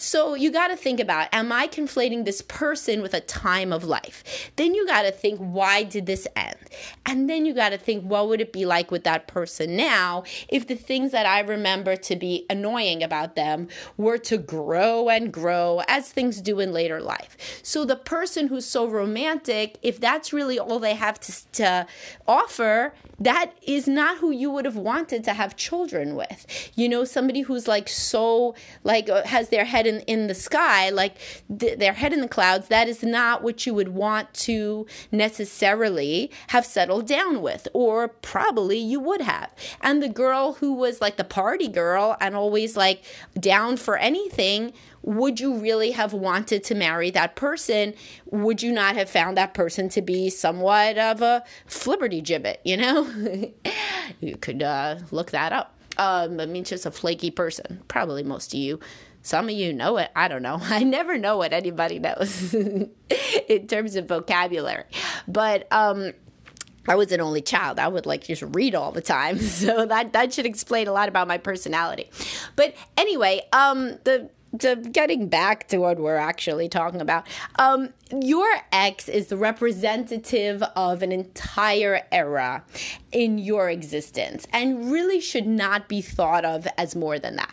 so 0.01 0.35
you 0.35 0.51
got 0.51 0.69
to 0.69 0.77
think 0.77 1.01
about 1.01 1.29
am 1.33 1.53
I 1.53 1.67
conflating 1.67 2.25
this 2.25 2.43
person 2.43 3.03
with 3.03 3.15
a 3.15 3.21
time 3.21 3.73
of 3.73 3.85
life? 3.85 4.51
Then 4.57 4.75
you 4.75 4.87
got 4.87 5.03
to 5.03 5.11
think 5.11 5.39
why 5.39 5.83
did 5.83 6.07
this 6.07 6.27
end? 6.37 6.57
And 7.05 7.29
then 7.29 7.45
you 7.45 7.55
got 7.55 7.71
to 7.71 7.79
think 7.79 8.05
what 8.05 8.29
would 8.29 8.41
it 8.41 8.53
be 8.53 8.65
like 8.65 8.91
with 8.91 9.05
that 9.05 9.27
person 9.27 9.77
now 9.77 10.25
if 10.49 10.67
the 10.67 10.77
things 10.77 11.13
that 11.13 11.27
I 11.27 11.41
remember 11.41 11.97
to 11.97 12.17
be 12.17 12.47
annoying 12.49 13.03
about 13.03 13.35
them 13.35 13.69
were 13.97 14.19
to 14.19 14.39
grow 14.39 15.09
and 15.09 15.33
grow 15.33 15.83
as 15.89 16.11
things 16.11 16.41
do 16.41 16.61
in 16.61 16.73
later 16.73 17.01
life. 17.01 17.61
So 17.63 17.85
the 17.85 17.97
person 17.97 18.49
who's 18.49 18.67
so 18.67 18.87
romantic, 18.87 19.79
if 19.83 20.01
that's 20.01 20.33
really 20.33 20.59
all 20.59 20.79
they 20.79 20.95
have 20.95 21.19
to, 21.21 21.53
to 21.53 21.87
offer, 22.27 22.95
that 23.19 23.53
is 23.63 23.89
not 23.89 24.19
who 24.19 24.31
you 24.31 24.51
would 24.51 24.65
have 24.65 24.77
wanted 24.77 25.25
to 25.25 25.33
have 25.33 25.57
children 25.57 26.15
with. 26.15 26.47
You 26.77 26.89
know, 26.89 27.05
somebody 27.05 27.41
who's 27.41 27.67
like 27.67 27.89
so 27.89 28.55
like 28.85 29.09
uh, 29.09 29.25
has 29.25 29.49
their 29.49 29.65
head 29.65 29.87
in, 29.89 30.01
in 30.03 30.27
the 30.27 30.35
sky, 30.35 30.91
like 30.91 31.17
th- 31.59 31.79
their 31.79 31.95
head 31.95 32.13
in 32.13 32.21
the 32.21 32.29
clouds, 32.29 32.69
that 32.69 32.89
is 32.89 33.03
not 33.03 33.43
what 33.43 33.67
you 33.67 33.75
would 33.75 33.89
want 33.89 34.33
to 34.35 34.87
necessarily 35.11 36.31
have 36.49 36.65
settled 36.65 37.07
down 37.07 37.43
with, 37.43 37.67
or 37.73 38.09
probably 38.09 38.79
you 38.79 39.01
would 39.01 39.23
have. 39.23 39.53
And 39.81 40.03
the 40.03 40.09
girl 40.09 40.55
who 40.55 40.73
was 40.75 41.01
like 41.01 41.17
the 41.17 41.25
party 41.25 41.69
girl 41.69 42.17
and 42.21 42.37
always 42.37 42.77
like 42.77 43.03
down 43.41 43.77
for 43.77 43.97
anything 43.97 44.73
would 45.03 45.41
you 45.41 45.55
really 45.57 45.93
have 45.93 46.13
wanted 46.13 46.65
to 46.65 46.75
marry 46.75 47.11
that 47.11 47.37
person? 47.37 47.95
Would 48.27 48.63
you 48.63 48.73
not 48.73 48.97
have 48.97 49.09
found 49.09 49.37
that 49.37 49.55
person 49.55 49.89
to 49.91 50.03
be 50.03 50.29
somewhat 50.29 50.99
of 50.99 51.23
a 51.23 51.45
flibberty 51.69 52.23
gibbet, 52.23 52.59
you 52.65 52.77
know? 52.77 53.11
you 54.21 54.37
could 54.37 54.63
uh, 54.63 54.99
look 55.11 55.31
that 55.31 55.53
up. 55.53 55.75
Um, 55.97 56.39
I 56.41 56.47
mean, 56.47 56.65
just 56.65 56.87
a 56.87 56.91
flaky 56.91 57.31
person. 57.31 57.83
Probably 57.89 58.23
most 58.23 58.53
of 58.53 58.61
you. 58.61 58.79
Some 59.29 59.51
of 59.51 59.55
you 59.55 59.75
know 59.75 59.99
it. 59.99 60.11
I 60.17 60.27
don't 60.27 60.41
know. 60.41 60.59
I 60.63 60.85
never 60.85 61.19
know 61.19 61.37
what 61.37 61.53
anybody 61.53 61.99
knows 61.99 62.55
in 63.49 63.67
terms 63.67 63.95
of 63.95 64.09
vocabulary. 64.09 64.85
But 65.29 65.71
um, 65.71 66.15
I 66.89 66.95
was 66.95 67.13
an 67.13 67.21
only 67.21 67.43
child. 67.43 67.79
I 67.79 67.89
would 67.89 68.07
like 68.07 68.25
just 68.25 68.43
read 68.55 68.75
all 68.75 68.91
the 68.91 69.03
time. 69.03 69.39
So 69.59 69.87
that 69.87 70.13
that 70.13 70.33
should 70.33 70.47
explain 70.47 70.89
a 70.89 70.93
lot 70.93 71.09
about 71.09 71.27
my 71.27 71.37
personality. 71.37 72.11
But 72.57 72.75
anyway, 72.97 73.43
um 73.53 73.99
the 74.05 74.31
to 74.61 74.77
getting 74.77 75.29
back 75.29 75.69
to 75.69 75.79
what 75.79 75.99
we're 75.99 76.17
actually 76.17 76.71
talking 76.71 77.03
about, 77.03 77.27
um, 77.59 77.93
your 78.23 78.49
ex 78.73 79.09
is 79.09 79.27
the 79.27 79.37
representative 79.37 80.63
of 80.75 81.03
an 81.03 81.13
entire 81.13 82.07
era 82.11 82.65
in 83.13 83.37
your 83.37 83.69
existence 83.69 84.47
and 84.53 84.91
really 84.91 85.21
should 85.21 85.47
not 85.47 85.87
be 85.87 86.01
thought 86.01 86.47
of 86.47 86.67
as 86.79 86.97
more 86.97 87.19
than 87.19 87.37
that. 87.37 87.53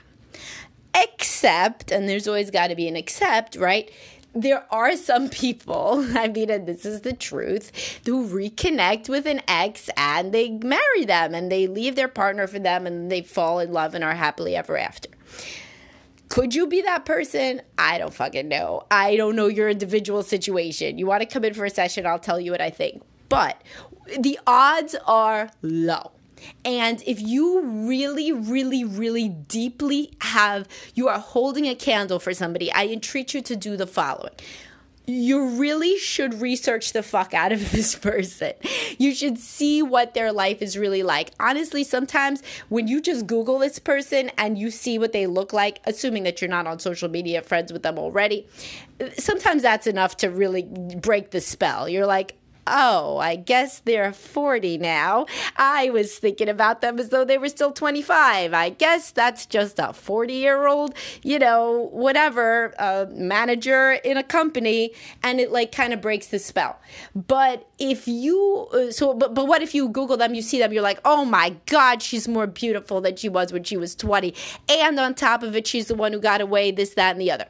Except, 0.95 1.91
and 1.91 2.07
there's 2.07 2.27
always 2.27 2.49
got 2.51 2.67
to 2.67 2.75
be 2.75 2.87
an 2.87 2.95
except, 2.95 3.55
right? 3.55 3.91
there 4.35 4.65
are 4.69 4.97
some 4.97 5.29
people, 5.29 6.05
I 6.15 6.27
mean, 6.27 6.51
and 6.51 6.67
this 6.67 6.85
is 6.85 7.01
the 7.01 7.13
truth, 7.13 7.71
who 8.05 8.27
reconnect 8.27 9.09
with 9.09 9.25
an 9.25 9.41
ex 9.47 9.89
and 9.95 10.33
they 10.33 10.49
marry 10.49 11.05
them 11.05 11.33
and 11.33 11.51
they 11.51 11.67
leave 11.67 11.95
their 11.95 12.09
partner 12.09 12.45
for 12.45 12.59
them 12.59 12.85
and 12.85 13.09
they 13.09 13.21
fall 13.21 13.59
in 13.59 13.71
love 13.71 13.95
and 13.95 14.03
are 14.03 14.13
happily 14.13 14.55
ever 14.55 14.77
after. 14.77 15.09
Could 16.27 16.53
you 16.53 16.67
be 16.67 16.81
that 16.81 17.05
person? 17.05 17.61
I 17.77 17.97
don't 17.97 18.13
fucking 18.13 18.47
know. 18.47 18.83
I 18.91 19.15
don't 19.15 19.35
know 19.35 19.47
your 19.47 19.69
individual 19.69 20.21
situation. 20.21 20.97
You 20.97 21.05
want 21.05 21.21
to 21.21 21.27
come 21.27 21.45
in 21.45 21.53
for 21.53 21.65
a 21.65 21.69
session, 21.69 22.05
I'll 22.05 22.19
tell 22.19 22.39
you 22.39 22.51
what 22.51 22.61
I 22.61 22.71
think. 22.71 23.03
But 23.29 23.61
the 24.19 24.37
odds 24.45 24.95
are 25.05 25.51
low. 25.61 26.11
And 26.63 27.01
if 27.05 27.19
you 27.21 27.61
really, 27.61 28.31
really, 28.31 28.83
really 28.83 29.29
deeply 29.29 30.11
have, 30.21 30.67
you 30.93 31.07
are 31.07 31.19
holding 31.19 31.67
a 31.67 31.75
candle 31.75 32.19
for 32.19 32.33
somebody, 32.33 32.71
I 32.71 32.87
entreat 32.87 33.33
you 33.33 33.41
to 33.41 33.55
do 33.55 33.77
the 33.77 33.87
following 33.87 34.33
you 35.07 35.49
really 35.49 35.97
should 35.97 36.41
research 36.41 36.93
the 36.93 37.03
fuck 37.03 37.33
out 37.33 37.51
of 37.51 37.71
this 37.71 37.95
person. 37.95 38.53
You 38.97 39.13
should 39.13 39.37
see 39.37 39.81
what 39.81 40.13
their 40.13 40.31
life 40.31 40.61
is 40.61 40.77
really 40.77 41.03
like. 41.03 41.31
Honestly, 41.39 41.83
sometimes 41.83 42.41
when 42.69 42.87
you 42.87 43.01
just 43.01 43.27
Google 43.27 43.59
this 43.59 43.79
person 43.79 44.31
and 44.37 44.57
you 44.57 44.71
see 44.71 44.97
what 44.97 45.11
they 45.11 45.27
look 45.27 45.53
like, 45.53 45.79
assuming 45.85 46.23
that 46.23 46.41
you're 46.41 46.49
not 46.49 46.67
on 46.67 46.79
social 46.79 47.09
media 47.09 47.41
friends 47.41 47.71
with 47.71 47.83
them 47.83 47.99
already, 47.99 48.47
sometimes 49.17 49.61
that's 49.61 49.87
enough 49.87 50.17
to 50.17 50.29
really 50.29 50.63
break 50.63 51.31
the 51.31 51.41
spell. 51.41 51.87
You're 51.87 52.07
like, 52.07 52.35
oh, 52.67 53.17
I 53.17 53.35
guess 53.35 53.79
they're 53.79 54.11
40 54.11 54.77
now. 54.77 55.25
I 55.57 55.89
was 55.89 56.17
thinking 56.17 56.49
about 56.49 56.81
them 56.81 56.99
as 56.99 57.09
though 57.09 57.25
they 57.25 57.37
were 57.37 57.49
still 57.49 57.71
25. 57.71 58.53
I 58.53 58.69
guess 58.69 59.11
that's 59.11 59.45
just 59.45 59.79
a 59.79 59.93
40 59.93 60.33
year 60.33 60.67
old, 60.67 60.95
you 61.23 61.39
know, 61.39 61.89
whatever, 61.91 62.73
uh, 62.79 63.05
manager 63.11 63.93
in 64.03 64.17
a 64.17 64.23
company. 64.23 64.91
And 65.23 65.39
it 65.39 65.51
like 65.51 65.71
kind 65.71 65.93
of 65.93 66.01
breaks 66.01 66.27
the 66.27 66.39
spell. 66.39 66.79
But 67.15 67.67
if 67.77 68.07
you, 68.07 68.67
uh, 68.73 68.91
so, 68.91 69.13
but, 69.13 69.33
but 69.33 69.47
what 69.47 69.61
if 69.61 69.75
you 69.75 69.89
Google 69.89 70.17
them, 70.17 70.33
you 70.33 70.41
see 70.41 70.59
them, 70.59 70.73
you're 70.73 70.81
like, 70.81 70.99
oh 71.05 71.25
my 71.25 71.55
God, 71.67 72.01
she's 72.01 72.27
more 72.27 72.47
beautiful 72.47 73.01
than 73.01 73.15
she 73.15 73.29
was 73.29 73.53
when 73.53 73.63
she 73.63 73.77
was 73.77 73.95
20. 73.95 74.33
And 74.69 74.99
on 74.99 75.13
top 75.13 75.43
of 75.43 75.55
it, 75.55 75.67
she's 75.67 75.87
the 75.87 75.95
one 75.95 76.13
who 76.13 76.19
got 76.19 76.41
away, 76.41 76.71
this, 76.71 76.95
that, 76.95 77.11
and 77.11 77.21
the 77.21 77.31
other. 77.31 77.45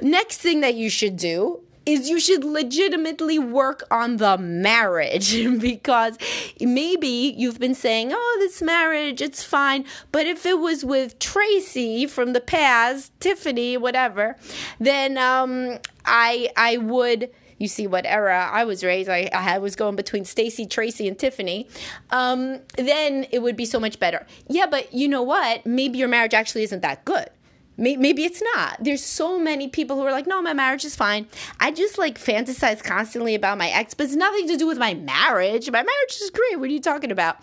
Next 0.00 0.38
thing 0.38 0.60
that 0.60 0.74
you 0.74 0.90
should 0.90 1.16
do 1.16 1.60
is 1.86 2.08
you 2.08 2.18
should 2.18 2.44
legitimately 2.44 3.38
work 3.38 3.84
on 3.90 4.16
the 4.16 4.38
marriage 4.38 5.32
because 5.60 6.16
maybe 6.60 7.34
you've 7.36 7.58
been 7.58 7.74
saying, 7.74 8.10
oh, 8.12 8.36
this 8.40 8.62
marriage, 8.62 9.20
it's 9.20 9.42
fine. 9.42 9.84
But 10.12 10.26
if 10.26 10.46
it 10.46 10.58
was 10.58 10.84
with 10.84 11.18
Tracy 11.18 12.06
from 12.06 12.32
the 12.32 12.40
past, 12.40 13.12
Tiffany, 13.20 13.76
whatever, 13.76 14.36
then 14.78 15.18
um, 15.18 15.78
I 16.04 16.50
I 16.56 16.78
would 16.78 17.30
you 17.58 17.68
see 17.68 17.86
what 17.86 18.04
era 18.06 18.48
I 18.52 18.64
was 18.64 18.84
raised. 18.84 19.08
I, 19.08 19.30
I 19.32 19.58
was 19.58 19.76
going 19.76 19.96
between 19.96 20.24
Stacy, 20.24 20.66
Tracy, 20.66 21.08
and 21.08 21.18
Tiffany. 21.18 21.68
Um, 22.10 22.60
then 22.76 23.26
it 23.30 23.42
would 23.42 23.56
be 23.56 23.64
so 23.64 23.80
much 23.80 23.98
better. 23.98 24.26
Yeah, 24.48 24.66
but 24.66 24.92
you 24.92 25.08
know 25.08 25.22
what? 25.22 25.64
Maybe 25.64 25.98
your 25.98 26.08
marriage 26.08 26.34
actually 26.34 26.64
isn't 26.64 26.82
that 26.82 27.04
good. 27.04 27.28
Maybe 27.76 28.24
it's 28.24 28.42
not. 28.54 28.76
There's 28.80 29.02
so 29.02 29.38
many 29.38 29.68
people 29.68 29.96
who 29.96 30.02
are 30.02 30.12
like, 30.12 30.26
no, 30.26 30.40
my 30.40 30.52
marriage 30.52 30.84
is 30.84 30.94
fine. 30.94 31.26
I 31.58 31.72
just 31.72 31.98
like 31.98 32.18
fantasize 32.18 32.82
constantly 32.82 33.34
about 33.34 33.58
my 33.58 33.68
ex, 33.68 33.94
but 33.94 34.04
it's 34.04 34.14
nothing 34.14 34.46
to 34.48 34.56
do 34.56 34.66
with 34.66 34.78
my 34.78 34.94
marriage. 34.94 35.68
My 35.70 35.82
marriage 35.82 36.16
is 36.20 36.30
great. 36.30 36.60
What 36.60 36.70
are 36.70 36.72
you 36.72 36.80
talking 36.80 37.10
about? 37.10 37.38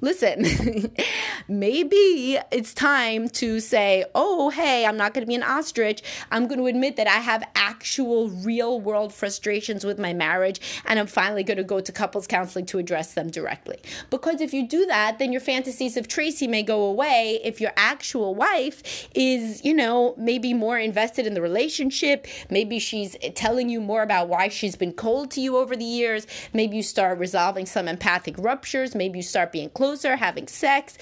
Listen, 0.00 0.90
maybe 1.48 2.38
it's 2.50 2.74
time 2.74 3.28
to 3.28 3.60
say, 3.60 4.04
oh, 4.14 4.50
hey, 4.50 4.86
I'm 4.86 4.96
not 4.96 5.14
going 5.14 5.22
to 5.22 5.28
be 5.28 5.34
an 5.34 5.42
ostrich. 5.42 6.02
I'm 6.30 6.46
going 6.46 6.58
to 6.58 6.66
admit 6.66 6.96
that 6.96 7.06
I 7.06 7.18
have 7.18 7.42
actual 7.54 8.28
real 8.28 8.80
world 8.80 9.12
frustrations 9.12 9.84
with 9.84 9.98
my 9.98 10.12
marriage, 10.12 10.60
and 10.84 10.98
I'm 10.98 11.06
finally 11.06 11.42
going 11.42 11.56
to 11.56 11.64
go 11.64 11.80
to 11.80 11.92
couples 11.92 12.26
counseling 12.26 12.66
to 12.66 12.78
address 12.78 13.14
them 13.14 13.30
directly. 13.30 13.80
Because 14.10 14.40
if 14.40 14.52
you 14.52 14.66
do 14.66 14.86
that, 14.86 15.18
then 15.18 15.32
your 15.32 15.40
fantasies 15.40 15.96
of 15.96 16.08
Tracy 16.08 16.46
may 16.46 16.62
go 16.62 16.84
away 16.84 17.40
if 17.42 17.60
your 17.60 17.72
actual 17.76 18.34
wife 18.34 19.08
is, 19.14 19.64
you 19.64 19.74
know, 19.74 20.14
maybe 20.18 20.54
more 20.54 20.78
invested 20.78 21.26
in 21.26 21.34
the 21.34 21.42
relationship. 21.42 22.26
Maybe 22.50 22.78
she's 22.78 23.16
telling 23.34 23.68
you 23.68 23.80
more 23.80 24.02
about 24.02 24.28
why 24.28 24.48
she's 24.48 24.76
been 24.76 24.92
cold 24.92 25.30
to 25.32 25.40
you 25.40 25.56
over 25.56 25.76
the 25.76 25.84
years. 25.84 26.26
Maybe 26.52 26.76
you 26.76 26.82
start 26.82 27.18
resolving 27.18 27.66
some 27.66 27.88
empathic 27.88 28.36
ruptures. 28.38 28.94
Maybe 28.94 29.18
you 29.18 29.22
start 29.22 29.52
being 29.52 29.70
close 29.70 29.83
closer, 29.84 30.16
having 30.16 30.48
sex, 30.48 30.96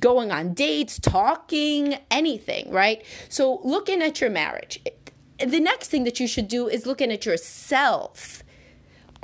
going 0.00 0.32
on 0.32 0.54
dates, 0.54 0.98
talking, 0.98 1.98
anything, 2.10 2.70
right? 2.70 3.04
So, 3.28 3.60
looking 3.62 4.00
at 4.00 4.18
your 4.22 4.30
marriage. 4.30 4.80
The 5.44 5.60
next 5.60 5.88
thing 5.88 6.04
that 6.04 6.18
you 6.20 6.26
should 6.26 6.48
do 6.48 6.68
is 6.68 6.86
looking 6.86 7.12
at 7.12 7.26
yourself 7.26 8.44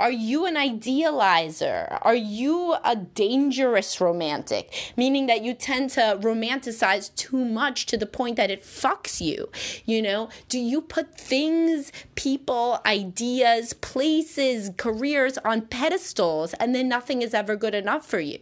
are 0.01 0.11
you 0.11 0.47
an 0.47 0.55
idealizer? 0.55 1.99
Are 2.01 2.15
you 2.15 2.75
a 2.83 2.95
dangerous 2.95 4.01
romantic? 4.01 4.93
Meaning 4.97 5.27
that 5.27 5.43
you 5.43 5.53
tend 5.53 5.91
to 5.91 6.17
romanticize 6.19 7.13
too 7.15 7.45
much 7.45 7.85
to 7.85 7.97
the 7.97 8.07
point 8.07 8.35
that 8.37 8.49
it 8.49 8.63
fucks 8.63 9.21
you. 9.21 9.51
You 9.85 10.01
know, 10.01 10.29
do 10.49 10.57
you 10.57 10.81
put 10.81 11.19
things, 11.19 11.91
people, 12.15 12.79
ideas, 12.83 13.73
places, 13.73 14.71
careers 14.75 15.37
on 15.45 15.67
pedestals 15.67 16.55
and 16.55 16.73
then 16.73 16.89
nothing 16.89 17.21
is 17.21 17.35
ever 17.35 17.55
good 17.55 17.75
enough 17.75 18.03
for 18.03 18.19
you? 18.19 18.39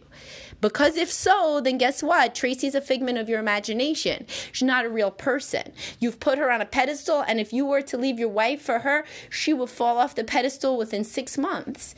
Because 0.60 0.96
if 0.96 1.10
so, 1.10 1.60
then 1.62 1.78
guess 1.78 2.02
what? 2.02 2.34
Tracy's 2.34 2.74
a 2.74 2.80
figment 2.80 3.18
of 3.18 3.28
your 3.28 3.40
imagination. 3.40 4.26
She's 4.52 4.66
not 4.66 4.84
a 4.84 4.90
real 4.90 5.10
person. 5.10 5.72
You've 5.98 6.20
put 6.20 6.38
her 6.38 6.50
on 6.50 6.60
a 6.60 6.66
pedestal, 6.66 7.22
and 7.26 7.40
if 7.40 7.52
you 7.52 7.64
were 7.66 7.82
to 7.82 7.96
leave 7.96 8.18
your 8.18 8.28
wife 8.28 8.62
for 8.62 8.80
her, 8.80 9.04
she 9.28 9.52
would 9.52 9.70
fall 9.70 9.98
off 9.98 10.14
the 10.14 10.24
pedestal 10.24 10.76
within 10.76 11.04
six 11.04 11.38
months. 11.38 11.94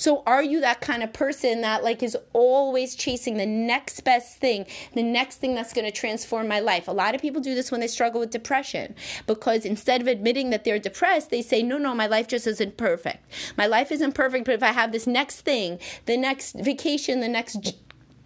So 0.00 0.22
are 0.26 0.42
you 0.42 0.62
that 0.62 0.80
kind 0.80 1.02
of 1.02 1.12
person 1.12 1.60
that 1.60 1.84
like 1.84 2.02
is 2.02 2.16
always 2.32 2.94
chasing 2.94 3.36
the 3.36 3.44
next 3.44 4.00
best 4.00 4.38
thing, 4.38 4.64
the 4.94 5.02
next 5.02 5.36
thing 5.36 5.54
that's 5.54 5.74
going 5.74 5.84
to 5.84 5.90
transform 5.90 6.48
my 6.48 6.58
life? 6.58 6.88
A 6.88 6.92
lot 6.92 7.14
of 7.14 7.20
people 7.20 7.42
do 7.42 7.54
this 7.54 7.70
when 7.70 7.82
they 7.82 7.86
struggle 7.86 8.18
with 8.18 8.30
depression 8.30 8.94
because 9.26 9.66
instead 9.66 10.00
of 10.00 10.06
admitting 10.06 10.48
that 10.50 10.64
they're 10.64 10.78
depressed, 10.78 11.28
they 11.28 11.42
say, 11.42 11.62
"No, 11.62 11.76
no, 11.76 11.94
my 11.94 12.06
life 12.06 12.28
just 12.28 12.46
isn't 12.46 12.78
perfect. 12.78 13.22
My 13.58 13.66
life 13.66 13.92
isn't 13.92 14.12
perfect, 14.12 14.46
but 14.46 14.54
if 14.54 14.62
I 14.62 14.72
have 14.72 14.90
this 14.90 15.06
next 15.06 15.42
thing, 15.42 15.78
the 16.06 16.16
next 16.16 16.54
vacation, 16.54 17.20
the 17.20 17.28
next 17.28 17.74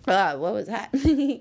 uh, 0.07 0.37
what 0.37 0.53
was 0.53 0.67
that? 0.67 0.91
the 0.93 1.41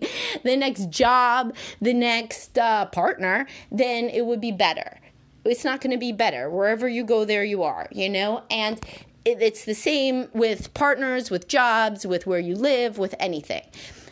next 0.56 0.90
job, 0.90 1.56
the 1.82 1.94
next 1.94 2.58
uh, 2.58 2.86
partner, 2.88 3.48
then 3.72 4.10
it 4.10 4.26
would 4.26 4.42
be 4.42 4.52
better. 4.52 5.00
It's 5.46 5.66
not 5.66 5.82
going 5.82 5.92
to 5.92 5.98
be 5.98 6.12
better. 6.12 6.50
Wherever 6.50 6.88
you 6.88 7.04
go, 7.04 7.26
there 7.26 7.44
you 7.44 7.64
are, 7.64 7.88
you 7.92 8.10
know? 8.10 8.44
And 8.50 8.80
it, 9.26 9.42
it's 9.42 9.66
the 9.66 9.76
same 9.76 10.30
with 10.34 10.74
partners, 10.74 11.30
with 11.30 11.48
jobs, 11.48 12.06
with 12.06 12.26
where 12.26 12.40
you 12.40 12.56
live, 12.56 12.98
with 12.98 13.16
anything. 13.20 13.64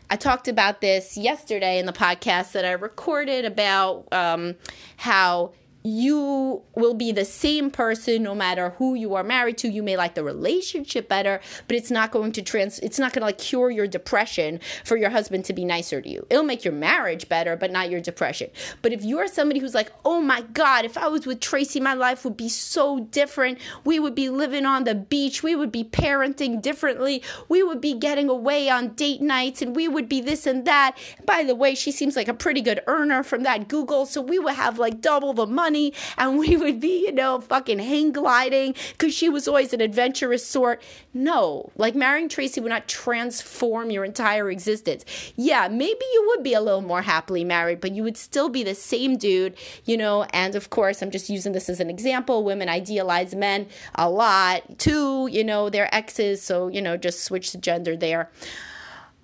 I 0.10 0.18
talked 0.18 0.50
about 0.50 0.82
this 0.82 1.16
yesterday 1.16 1.80
in 1.80 1.86
the 1.86 1.94
podcast 1.94 2.52
that 2.52 2.66
I 2.66 2.74
recorded 2.74 3.46
about 3.46 4.10
um, 4.12 4.56
how 4.98 5.54
you 5.84 6.62
will 6.76 6.94
be 6.94 7.12
the 7.12 7.26
same 7.26 7.72
person 7.72 8.24
no 8.24 8.36
matter 8.36 8.72
who 8.78 8.94
you 8.94 9.16
are 9.16 9.24
married 9.24 9.58
to. 9.60 9.68
You 9.68 9.84
may 9.84 9.98
like 9.98 10.16
the 10.16 10.24
relationship 10.24 11.10
better 11.10 11.42
but 11.68 11.76
it's 11.76 11.92
not 11.92 12.12
going 12.12 12.32
to 12.34 12.42
trans 12.42 12.80
it's 12.80 13.00
not 13.00 13.14
going 13.14 13.22
to 13.22 13.26
like 13.26 13.38
cure 13.38 13.72
your 13.72 13.88
depression 13.88 14.60
for 14.84 14.98
your 14.98 15.10
husband 15.10 15.46
to 15.46 15.54
be 15.54 15.66
nicer 15.66 16.02
to 16.02 16.10
you. 16.10 16.26
It'll 16.30 16.44
make 16.44 16.64
your 16.64 16.74
marriage 16.74 17.28
better 17.28 17.56
but 17.56 17.72
not 17.72 17.90
your 17.90 18.02
depression. 18.02 18.50
But 18.82 18.94
if 18.94 19.04
you're 19.04 19.28
somebody 19.28 19.60
who's 19.60 19.74
like 19.74 19.92
oh 20.06 20.22
my 20.22 20.42
god 20.42 20.86
if 20.86 20.98
i 20.98 21.08
was 21.08 21.26
with 21.26 21.40
tracy 21.40 21.80
my 21.80 21.94
life 21.94 22.24
would 22.24 22.38
be 22.38 22.50
so 22.50 23.00
different. 23.00 23.58
We 23.84 24.00
would 24.00 24.16
be 24.16 24.30
living 24.30 24.66
on 24.66 24.84
the 24.84 24.96
beach. 24.96 25.44
We 25.44 25.56
would 25.56 25.72
be 25.72 25.84
parenting 25.84 26.62
differently. 26.62 27.24
We 27.50 27.64
would 27.64 27.82
be 27.82 27.94
getting 27.94 28.30
away 28.30 28.70
on 28.70 28.90
date 28.90 29.22
nights 29.22 29.62
and 29.62 29.76
we 29.76 29.88
would 29.88 30.08
be 30.08 30.22
this 30.22 30.46
and 30.46 30.66
that. 30.66 30.98
By 31.26 31.44
the 31.44 31.56
way 31.56 31.76
she 31.76 31.92
seems 31.92 32.16
like 32.16 32.28
a 32.28 32.34
pretty 32.34 32.62
good 32.62 32.82
earner 32.88 33.24
from 33.24 33.44
that 33.44 33.68
google 33.68 34.06
so 34.06 34.22
we 34.22 34.40
would 34.40 34.56
have 34.56 34.78
like 34.78 35.02
double 35.02 35.34
the 35.34 35.48
money 35.48 35.71
money 35.72 35.94
and 36.18 36.38
we 36.44 36.58
would 36.58 36.80
be, 36.80 37.06
you 37.06 37.12
know, 37.12 37.40
fucking 37.40 37.80
hang 37.80 38.12
gliding 38.12 38.76
because 38.92 39.14
she 39.14 39.30
was 39.30 39.48
always 39.48 39.74
an 39.74 39.82
adventurous 39.82 40.46
sort. 40.46 40.82
No, 41.14 41.72
like 41.76 41.96
marrying 41.96 42.30
Tracy 42.30 42.60
would 42.62 42.70
not 42.70 42.88
transform 42.88 43.92
your 43.92 44.06
entire 44.06 44.50
existence. 44.50 45.06
Yeah, 45.36 45.68
maybe 45.68 46.06
you 46.14 46.26
would 46.30 46.44
be 46.44 46.54
a 46.54 46.62
little 46.62 46.82
more 46.82 47.02
happily 47.02 47.44
married, 47.44 47.82
but 47.82 47.92
you 47.92 48.04
would 48.04 48.18
still 48.18 48.50
be 48.50 48.64
the 48.64 48.76
same 48.76 49.18
dude, 49.18 49.56
you 49.86 49.98
know. 49.98 50.24
And 50.32 50.56
of 50.56 50.70
course, 50.70 51.02
I'm 51.02 51.12
just 51.12 51.30
using 51.30 51.54
this 51.54 51.70
as 51.70 51.80
an 51.80 51.90
example. 51.90 52.44
Women 52.44 52.70
idealize 52.70 53.34
men 53.36 53.68
a 53.96 54.10
lot 54.10 54.78
too, 54.78 55.28
you 55.32 55.44
know, 55.44 55.70
their 55.70 55.94
exes. 55.94 56.42
So, 56.42 56.68
you 56.68 56.82
know, 56.82 56.98
just 56.98 57.24
switch 57.24 57.52
the 57.52 57.58
gender 57.58 57.96
there. 57.96 58.30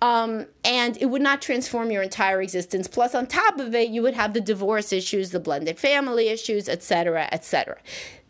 Um, 0.01 0.45
and 0.63 0.95
it 0.97 1.07
would 1.07 1.23
not 1.23 1.41
transform 1.41 1.89
your 1.89 2.03
entire 2.03 2.41
existence. 2.41 2.87
Plus, 2.87 3.15
on 3.15 3.25
top 3.25 3.59
of 3.59 3.73
it, 3.73 3.89
you 3.89 4.03
would 4.03 4.13
have 4.13 4.33
the 4.33 4.41
divorce 4.41 4.93
issues, 4.93 5.31
the 5.31 5.39
blended 5.39 5.79
family 5.79 6.29
issues, 6.29 6.69
etc., 6.69 7.27
etc. 7.31 7.77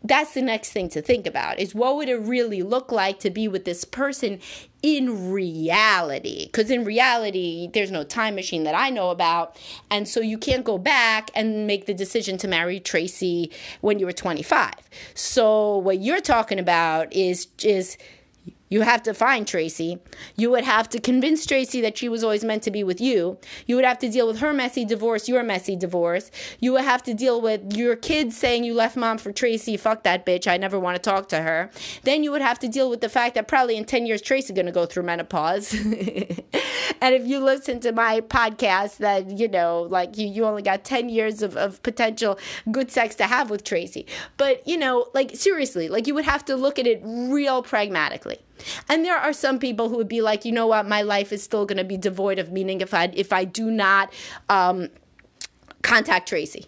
That's 0.02 0.32
the 0.32 0.42
next 0.42 0.72
thing 0.72 0.88
to 0.90 1.02
think 1.02 1.26
about 1.26 1.58
is 1.58 1.74
what 1.74 1.96
would 1.96 2.08
it 2.08 2.20
really 2.20 2.62
look 2.62 2.92
like 2.92 3.18
to 3.20 3.30
be 3.30 3.48
with 3.48 3.64
this 3.64 3.84
person 3.84 4.38
in 4.80 5.32
reality? 5.32 6.46
Because 6.46 6.70
in 6.70 6.84
reality, 6.84 7.68
there's 7.74 7.90
no 7.90 8.04
time 8.04 8.36
machine 8.36 8.62
that 8.62 8.76
I 8.76 8.90
know 8.90 9.10
about. 9.10 9.56
And 9.90 10.06
so 10.06 10.20
you 10.20 10.38
can't 10.38 10.64
go 10.64 10.78
back 10.78 11.30
and 11.34 11.66
make 11.66 11.86
the 11.86 11.94
decision 11.94 12.38
to 12.38 12.48
marry 12.48 12.78
Tracy 12.78 13.50
when 13.80 13.98
you 13.98 14.06
were 14.06 14.12
25. 14.12 14.72
So 15.14 15.78
what 15.78 16.00
you're 16.00 16.20
talking 16.20 16.60
about 16.60 17.12
is 17.12 17.48
is 17.62 17.98
you 18.68 18.82
have 18.82 19.02
to 19.04 19.14
find 19.14 19.46
Tracy. 19.46 19.98
You 20.36 20.50
would 20.50 20.64
have 20.64 20.88
to 20.90 21.00
convince 21.00 21.46
Tracy 21.46 21.80
that 21.80 21.96
she 21.96 22.08
was 22.08 22.22
always 22.22 22.44
meant 22.44 22.62
to 22.64 22.70
be 22.70 22.84
with 22.84 23.00
you. 23.00 23.38
You 23.66 23.76
would 23.76 23.84
have 23.84 23.98
to 24.00 24.08
deal 24.08 24.26
with 24.26 24.40
her 24.40 24.52
messy 24.52 24.84
divorce, 24.84 25.28
your 25.28 25.42
messy 25.42 25.76
divorce. 25.76 26.30
You 26.60 26.72
would 26.72 26.84
have 26.84 27.02
to 27.04 27.14
deal 27.14 27.40
with 27.40 27.76
your 27.76 27.96
kids 27.96 28.36
saying 28.36 28.64
you 28.64 28.74
left 28.74 28.96
mom 28.96 29.18
for 29.18 29.32
Tracy. 29.32 29.76
Fuck 29.76 30.02
that 30.04 30.26
bitch. 30.26 30.46
I 30.46 30.56
never 30.56 30.78
want 30.78 30.96
to 30.96 31.10
talk 31.10 31.28
to 31.30 31.40
her. 31.40 31.70
Then 32.02 32.22
you 32.22 32.30
would 32.30 32.42
have 32.42 32.58
to 32.60 32.68
deal 32.68 32.90
with 32.90 33.00
the 33.00 33.08
fact 33.08 33.34
that 33.36 33.48
probably 33.48 33.76
in 33.76 33.84
10 33.84 34.06
years 34.06 34.20
Tracy's 34.20 34.54
going 34.54 34.66
to 34.66 34.72
go 34.72 34.86
through 34.86 35.04
menopause. 35.04 35.72
and 35.74 37.14
if 37.14 37.26
you 37.26 37.38
listen 37.40 37.80
to 37.80 37.92
my 37.92 38.20
podcast 38.20 38.98
that, 38.98 39.30
you 39.30 39.48
know, 39.48 39.82
like 39.82 40.16
you, 40.18 40.26
you 40.26 40.44
only 40.44 40.62
got 40.62 40.84
10 40.84 41.08
years 41.08 41.42
of, 41.42 41.56
of 41.56 41.82
potential 41.82 42.38
good 42.70 42.90
sex 42.90 43.14
to 43.16 43.24
have 43.24 43.50
with 43.50 43.64
Tracy. 43.64 44.06
But, 44.36 44.66
you 44.66 44.76
know, 44.76 45.08
like 45.14 45.34
seriously, 45.34 45.88
like 45.88 46.06
you 46.06 46.14
would 46.14 46.24
have 46.24 46.44
to 46.46 46.56
look 46.56 46.78
at 46.78 46.86
it 46.86 47.00
real 47.04 47.62
pragmatically. 47.62 48.38
And 48.88 49.04
there 49.04 49.16
are 49.16 49.32
some 49.32 49.58
people 49.58 49.88
who 49.88 49.96
would 49.96 50.08
be 50.08 50.20
like, 50.20 50.44
you 50.44 50.52
know 50.52 50.66
what, 50.66 50.86
my 50.86 51.02
life 51.02 51.32
is 51.32 51.42
still 51.42 51.66
going 51.66 51.78
to 51.78 51.84
be 51.84 51.96
devoid 51.96 52.38
of 52.38 52.52
meaning 52.52 52.80
if 52.80 52.94
I 52.94 53.10
if 53.14 53.32
I 53.32 53.44
do 53.44 53.70
not 53.70 54.12
um, 54.48 54.88
contact 55.82 56.28
Tracy. 56.28 56.66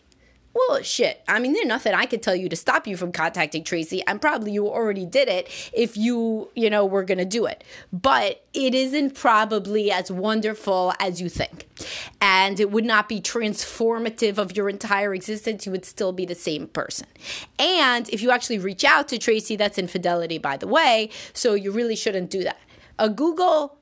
Well, 0.69 0.83
shit. 0.83 1.23
I 1.27 1.39
mean, 1.39 1.53
there's 1.53 1.67
nothing 1.67 1.95
I 1.95 2.07
could 2.07 2.23
tell 2.23 2.35
you 2.35 2.49
to 2.49 2.57
stop 2.57 2.87
you 2.87 2.97
from 2.97 3.13
contacting 3.13 3.65
Tracy, 3.65 4.03
and 4.07 4.21
probably 4.21 4.53
you 4.53 4.69
already 4.69 5.07
did 5.07 5.29
it 5.29 5.49
if 5.73 5.97
you, 5.97 6.49
you 6.55 6.71
know, 6.71 6.85
were 6.85 7.03
going 7.03 7.19
to 7.19 7.25
do 7.25 7.47
it. 7.47 7.65
But 7.93 8.45
it 8.53 8.75
isn't 8.75 9.15
probably 9.15 9.91
as 9.91 10.11
wonderful 10.11 10.93
as 11.01 11.21
you 11.21 11.29
think. 11.29 11.67
And 12.21 12.61
it 12.61 12.71
would 12.71 12.85
not 12.85 13.09
be 13.09 13.21
transformative 13.21 14.39
of 14.39 14.57
your 14.57 14.69
entire 14.69 15.15
existence. 15.15 15.67
You 15.67 15.73
would 15.73 15.85
still 15.85 16.13
be 16.13 16.27
the 16.27 16.35
same 16.35 16.67
person. 16.69 17.07
And 17.59 18.09
if 18.11 18.23
you 18.23 18.31
actually 18.31 18.59
reach 18.59 18.85
out 18.85 19.09
to 19.09 19.19
Tracy, 19.19 19.57
that's 19.57 19.79
infidelity, 19.79 20.39
by 20.39 20.57
the 20.57 20.67
way. 20.67 21.11
So 21.33 21.55
you 21.55 21.73
really 21.73 21.97
shouldn't 21.97 22.31
do 22.31 22.45
that. 22.45 22.59
A 22.99 23.09
Google 23.09 23.79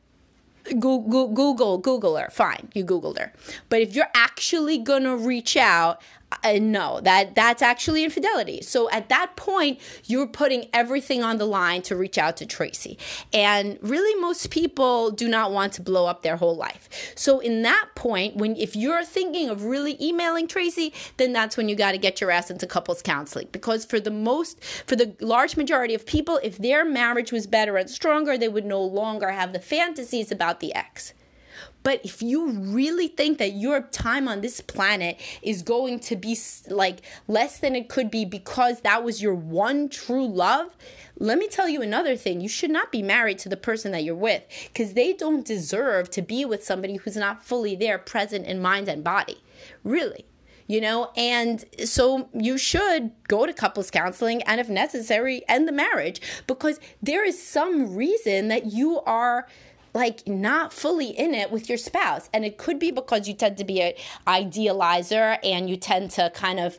Google, 0.78 1.78
Google, 1.78 2.16
her. 2.16 2.28
Fine, 2.30 2.68
you 2.74 2.84
Googled 2.84 3.18
her. 3.18 3.32
But 3.70 3.80
if 3.80 3.94
you're 3.94 4.10
actually 4.14 4.76
gonna 4.76 5.16
reach 5.16 5.56
out, 5.56 6.02
uh, 6.44 6.58
no, 6.60 7.00
that 7.00 7.34
that's 7.34 7.62
actually 7.62 8.04
infidelity. 8.04 8.60
So 8.60 8.90
at 8.90 9.08
that 9.08 9.36
point, 9.36 9.80
you're 10.04 10.26
putting 10.26 10.68
everything 10.72 11.22
on 11.22 11.38
the 11.38 11.46
line 11.46 11.82
to 11.82 11.96
reach 11.96 12.18
out 12.18 12.36
to 12.38 12.46
Tracy. 12.46 12.98
And 13.32 13.78
really 13.80 14.20
most 14.20 14.50
people 14.50 15.10
do 15.10 15.26
not 15.26 15.52
want 15.52 15.72
to 15.74 15.82
blow 15.82 16.06
up 16.06 16.22
their 16.22 16.36
whole 16.36 16.56
life. 16.56 16.88
So 17.14 17.40
in 17.40 17.62
that 17.62 17.88
point, 17.94 18.36
when 18.36 18.56
if 18.56 18.76
you're 18.76 19.04
thinking 19.04 19.48
of 19.48 19.64
really 19.64 19.96
emailing 20.02 20.48
Tracy, 20.48 20.92
then 21.16 21.32
that's 21.32 21.56
when 21.56 21.68
you 21.68 21.74
got 21.74 21.92
to 21.92 21.98
get 21.98 22.20
your 22.20 22.30
ass 22.30 22.50
into 22.50 22.66
couples 22.66 23.02
counseling 23.02 23.48
because 23.50 23.84
for 23.84 23.98
the 23.98 24.10
most 24.10 24.62
for 24.86 24.96
the 24.96 25.14
large 25.20 25.56
majority 25.56 25.94
of 25.94 26.04
people, 26.04 26.38
if 26.42 26.58
their 26.58 26.84
marriage 26.84 27.32
was 27.32 27.46
better 27.46 27.76
and 27.76 27.88
stronger, 27.88 28.36
they 28.36 28.48
would 28.48 28.66
no 28.66 28.82
longer 28.82 29.30
have 29.30 29.52
the 29.52 29.60
fantasies 29.60 30.30
about 30.30 30.60
the 30.60 30.74
ex. 30.74 31.14
But 31.88 32.04
if 32.04 32.20
you 32.20 32.50
really 32.50 33.08
think 33.08 33.38
that 33.38 33.54
your 33.54 33.80
time 33.80 34.28
on 34.28 34.42
this 34.42 34.60
planet 34.60 35.18
is 35.40 35.62
going 35.62 36.00
to 36.00 36.16
be 36.16 36.36
like 36.68 36.98
less 37.28 37.60
than 37.60 37.74
it 37.74 37.88
could 37.88 38.10
be 38.10 38.26
because 38.26 38.82
that 38.82 39.02
was 39.02 39.22
your 39.22 39.32
one 39.32 39.88
true 39.88 40.28
love, 40.28 40.76
let 41.18 41.38
me 41.38 41.48
tell 41.48 41.66
you 41.66 41.80
another 41.80 42.14
thing. 42.14 42.42
You 42.42 42.48
should 42.50 42.70
not 42.70 42.92
be 42.92 43.00
married 43.00 43.38
to 43.38 43.48
the 43.48 43.56
person 43.56 43.92
that 43.92 44.04
you're 44.04 44.14
with 44.14 44.42
because 44.70 44.92
they 44.92 45.14
don't 45.14 45.46
deserve 45.46 46.10
to 46.10 46.20
be 46.20 46.44
with 46.44 46.62
somebody 46.62 46.96
who's 46.96 47.16
not 47.16 47.42
fully 47.42 47.74
there, 47.74 47.96
present 47.96 48.44
in 48.44 48.60
mind 48.60 48.88
and 48.88 49.02
body. 49.02 49.42
Really 49.82 50.26
you 50.68 50.82
know 50.82 51.10
and 51.16 51.64
so 51.84 52.28
you 52.34 52.58
should 52.58 53.10
go 53.26 53.46
to 53.46 53.52
couples 53.52 53.90
counseling 53.90 54.42
and 54.42 54.60
if 54.60 54.68
necessary 54.68 55.42
end 55.48 55.66
the 55.66 55.72
marriage 55.72 56.20
because 56.46 56.78
there 57.02 57.24
is 57.24 57.42
some 57.42 57.96
reason 57.96 58.48
that 58.48 58.66
you 58.66 59.00
are 59.00 59.48
like 59.94 60.26
not 60.26 60.72
fully 60.72 61.08
in 61.10 61.34
it 61.34 61.50
with 61.50 61.68
your 61.68 61.78
spouse. 61.78 62.28
And 62.32 62.44
it 62.44 62.58
could 62.58 62.78
be 62.78 62.90
because 62.90 63.28
you 63.28 63.34
tend 63.34 63.56
to 63.58 63.64
be 63.64 63.80
an 63.80 63.94
idealizer 64.26 65.38
and 65.42 65.68
you 65.68 65.76
tend 65.76 66.10
to 66.12 66.30
kind 66.34 66.60
of 66.60 66.78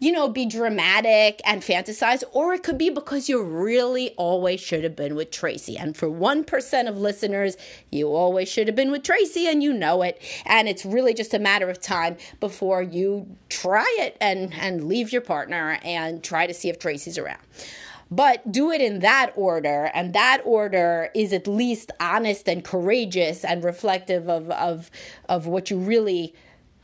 you 0.00 0.12
know, 0.12 0.28
be 0.28 0.44
dramatic 0.44 1.40
and 1.46 1.62
fantasize, 1.62 2.22
or 2.32 2.52
it 2.52 2.62
could 2.62 2.76
be 2.76 2.90
because 2.90 3.28
you 3.28 3.42
really 3.42 4.10
always 4.16 4.60
should 4.60 4.84
have 4.84 4.94
been 4.94 5.14
with 5.14 5.30
Tracy. 5.30 5.78
And 5.78 5.96
for 5.96 6.08
1% 6.08 6.88
of 6.88 6.98
listeners, 6.98 7.56
you 7.90 8.08
always 8.08 8.48
should 8.48 8.66
have 8.66 8.76
been 8.76 8.90
with 8.90 9.02
Tracy 9.02 9.46
and 9.46 9.62
you 9.62 9.72
know 9.72 10.02
it. 10.02 10.20
And 10.44 10.68
it's 10.68 10.84
really 10.84 11.14
just 11.14 11.32
a 11.32 11.38
matter 11.38 11.70
of 11.70 11.80
time 11.80 12.16
before 12.40 12.82
you 12.82 13.26
try 13.48 13.96
it 14.00 14.16
and, 14.20 14.52
and 14.54 14.84
leave 14.84 15.12
your 15.12 15.22
partner 15.22 15.78
and 15.82 16.22
try 16.22 16.46
to 16.46 16.54
see 16.54 16.68
if 16.68 16.78
Tracy's 16.78 17.16
around 17.16 17.40
but 18.10 18.50
do 18.50 18.70
it 18.70 18.80
in 18.80 19.00
that 19.00 19.32
order 19.34 19.90
and 19.94 20.12
that 20.14 20.40
order 20.44 21.10
is 21.14 21.32
at 21.32 21.46
least 21.46 21.90
honest 22.00 22.48
and 22.48 22.64
courageous 22.64 23.44
and 23.44 23.64
reflective 23.64 24.28
of 24.28 24.50
of 24.50 24.90
of 25.28 25.46
what 25.46 25.70
you 25.70 25.78
really 25.78 26.34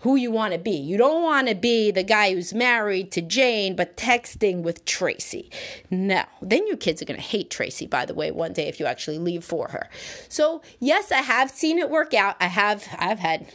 who 0.00 0.16
you 0.16 0.30
want 0.30 0.52
to 0.52 0.58
be. 0.58 0.70
You 0.70 0.96
don't 0.96 1.22
want 1.22 1.48
to 1.48 1.54
be 1.54 1.90
the 1.90 2.02
guy 2.02 2.32
who's 2.32 2.54
married 2.54 3.12
to 3.12 3.20
Jane 3.20 3.76
but 3.76 3.96
texting 3.96 4.62
with 4.62 4.84
Tracy. 4.84 5.50
No. 5.90 6.24
Then 6.40 6.66
your 6.66 6.76
kids 6.76 7.02
are 7.02 7.04
going 7.04 7.20
to 7.20 7.26
hate 7.26 7.50
Tracy 7.50 7.86
by 7.86 8.06
the 8.06 8.14
way 8.14 8.30
one 8.30 8.52
day 8.52 8.66
if 8.68 8.80
you 8.80 8.86
actually 8.86 9.18
leave 9.18 9.44
for 9.44 9.68
her. 9.68 9.88
So, 10.28 10.62
yes, 10.78 11.12
I 11.12 11.18
have 11.18 11.50
seen 11.50 11.78
it 11.78 11.90
work 11.90 12.14
out. 12.14 12.36
I 12.40 12.46
have 12.46 12.86
I've 12.98 13.18
had 13.18 13.46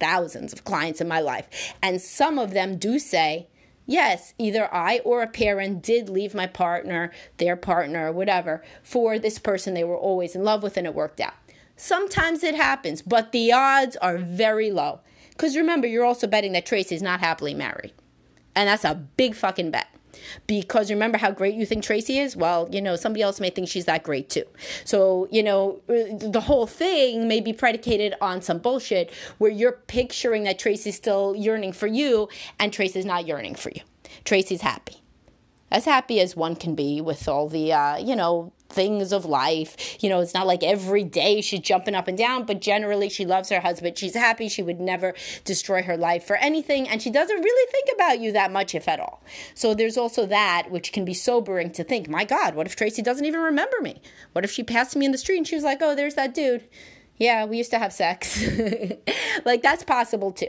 thousands 0.00 0.52
of 0.52 0.64
clients 0.64 1.00
in 1.00 1.06
my 1.06 1.20
life 1.20 1.74
and 1.80 2.00
some 2.00 2.38
of 2.38 2.52
them 2.52 2.76
do 2.76 2.98
say 2.98 3.48
yes, 3.86 4.34
either 4.38 4.72
I 4.72 5.00
or 5.04 5.22
a 5.22 5.26
parent 5.26 5.82
did 5.82 6.08
leave 6.08 6.34
my 6.34 6.46
partner, 6.46 7.10
their 7.38 7.56
partner, 7.56 8.12
whatever, 8.12 8.62
for 8.82 9.18
this 9.18 9.38
person 9.38 9.74
they 9.74 9.84
were 9.84 9.96
always 9.96 10.34
in 10.34 10.44
love 10.44 10.62
with 10.62 10.76
and 10.76 10.86
it 10.86 10.94
worked 10.94 11.20
out. 11.20 11.34
Sometimes 11.76 12.44
it 12.44 12.54
happens, 12.54 13.02
but 13.02 13.32
the 13.32 13.52
odds 13.52 13.96
are 13.96 14.18
very 14.18 14.70
low. 14.70 15.00
Because 15.30 15.56
remember, 15.56 15.86
you're 15.86 16.04
also 16.04 16.26
betting 16.26 16.52
that 16.52 16.66
Tracy's 16.66 17.02
not 17.02 17.20
happily 17.20 17.54
married. 17.54 17.92
And 18.54 18.68
that's 18.68 18.84
a 18.84 18.94
big 18.94 19.34
fucking 19.34 19.70
bet. 19.70 19.88
Because 20.46 20.90
remember 20.90 21.18
how 21.18 21.30
great 21.30 21.54
you 21.54 21.66
think 21.66 21.84
Tracy 21.84 22.18
is? 22.18 22.36
Well, 22.36 22.68
you 22.70 22.80
know, 22.80 22.96
somebody 22.96 23.22
else 23.22 23.40
may 23.40 23.50
think 23.50 23.68
she's 23.68 23.84
that 23.86 24.02
great 24.02 24.28
too. 24.28 24.44
So, 24.84 25.28
you 25.30 25.42
know, 25.42 25.80
the 25.86 26.42
whole 26.44 26.66
thing 26.66 27.28
may 27.28 27.40
be 27.40 27.52
predicated 27.52 28.14
on 28.20 28.42
some 28.42 28.58
bullshit 28.58 29.12
where 29.38 29.50
you're 29.50 29.72
picturing 29.72 30.44
that 30.44 30.58
Tracy's 30.58 30.96
still 30.96 31.34
yearning 31.36 31.72
for 31.72 31.86
you 31.86 32.28
and 32.58 32.72
Tracy's 32.72 33.04
not 33.04 33.26
yearning 33.26 33.54
for 33.54 33.70
you. 33.70 33.82
Tracy's 34.24 34.62
happy. 34.62 34.96
As 35.70 35.86
happy 35.86 36.20
as 36.20 36.36
one 36.36 36.54
can 36.54 36.74
be 36.74 37.00
with 37.00 37.26
all 37.28 37.48
the, 37.48 37.72
uh, 37.72 37.96
you 37.96 38.14
know, 38.14 38.52
things 38.72 39.12
of 39.12 39.24
life. 39.24 40.02
You 40.02 40.08
know, 40.08 40.20
it's 40.20 40.34
not 40.34 40.46
like 40.46 40.62
every 40.62 41.04
day 41.04 41.40
she's 41.40 41.60
jumping 41.60 41.94
up 41.94 42.08
and 42.08 42.16
down, 42.16 42.44
but 42.44 42.60
generally 42.60 43.08
she 43.08 43.24
loves 43.24 43.48
her 43.50 43.60
husband. 43.60 43.98
She's 43.98 44.14
happy. 44.14 44.48
She 44.48 44.62
would 44.62 44.80
never 44.80 45.14
destroy 45.44 45.82
her 45.82 45.96
life 45.96 46.24
for 46.24 46.36
anything. 46.36 46.88
And 46.88 47.02
she 47.02 47.10
doesn't 47.10 47.40
really 47.40 47.72
think 47.72 47.88
about 47.94 48.20
you 48.20 48.32
that 48.32 48.52
much, 48.52 48.74
if 48.74 48.88
at 48.88 49.00
all. 49.00 49.22
So 49.54 49.74
there's 49.74 49.96
also 49.96 50.26
that, 50.26 50.70
which 50.70 50.92
can 50.92 51.04
be 51.04 51.14
sobering 51.14 51.70
to 51.72 51.84
think, 51.84 52.08
my 52.08 52.24
God, 52.24 52.54
what 52.54 52.66
if 52.66 52.76
Tracy 52.76 53.02
doesn't 53.02 53.24
even 53.24 53.40
remember 53.40 53.80
me? 53.80 54.00
What 54.32 54.44
if 54.44 54.50
she 54.50 54.62
passed 54.62 54.96
me 54.96 55.06
in 55.06 55.12
the 55.12 55.18
street 55.18 55.38
and 55.38 55.46
she 55.46 55.54
was 55.54 55.64
like, 55.64 55.78
oh, 55.80 55.94
there's 55.94 56.14
that 56.14 56.34
dude? 56.34 56.64
Yeah, 57.18 57.44
we 57.44 57.58
used 57.58 57.70
to 57.70 57.78
have 57.78 57.92
sex. 57.92 58.42
like 59.44 59.62
that's 59.62 59.84
possible 59.84 60.32
too. 60.32 60.48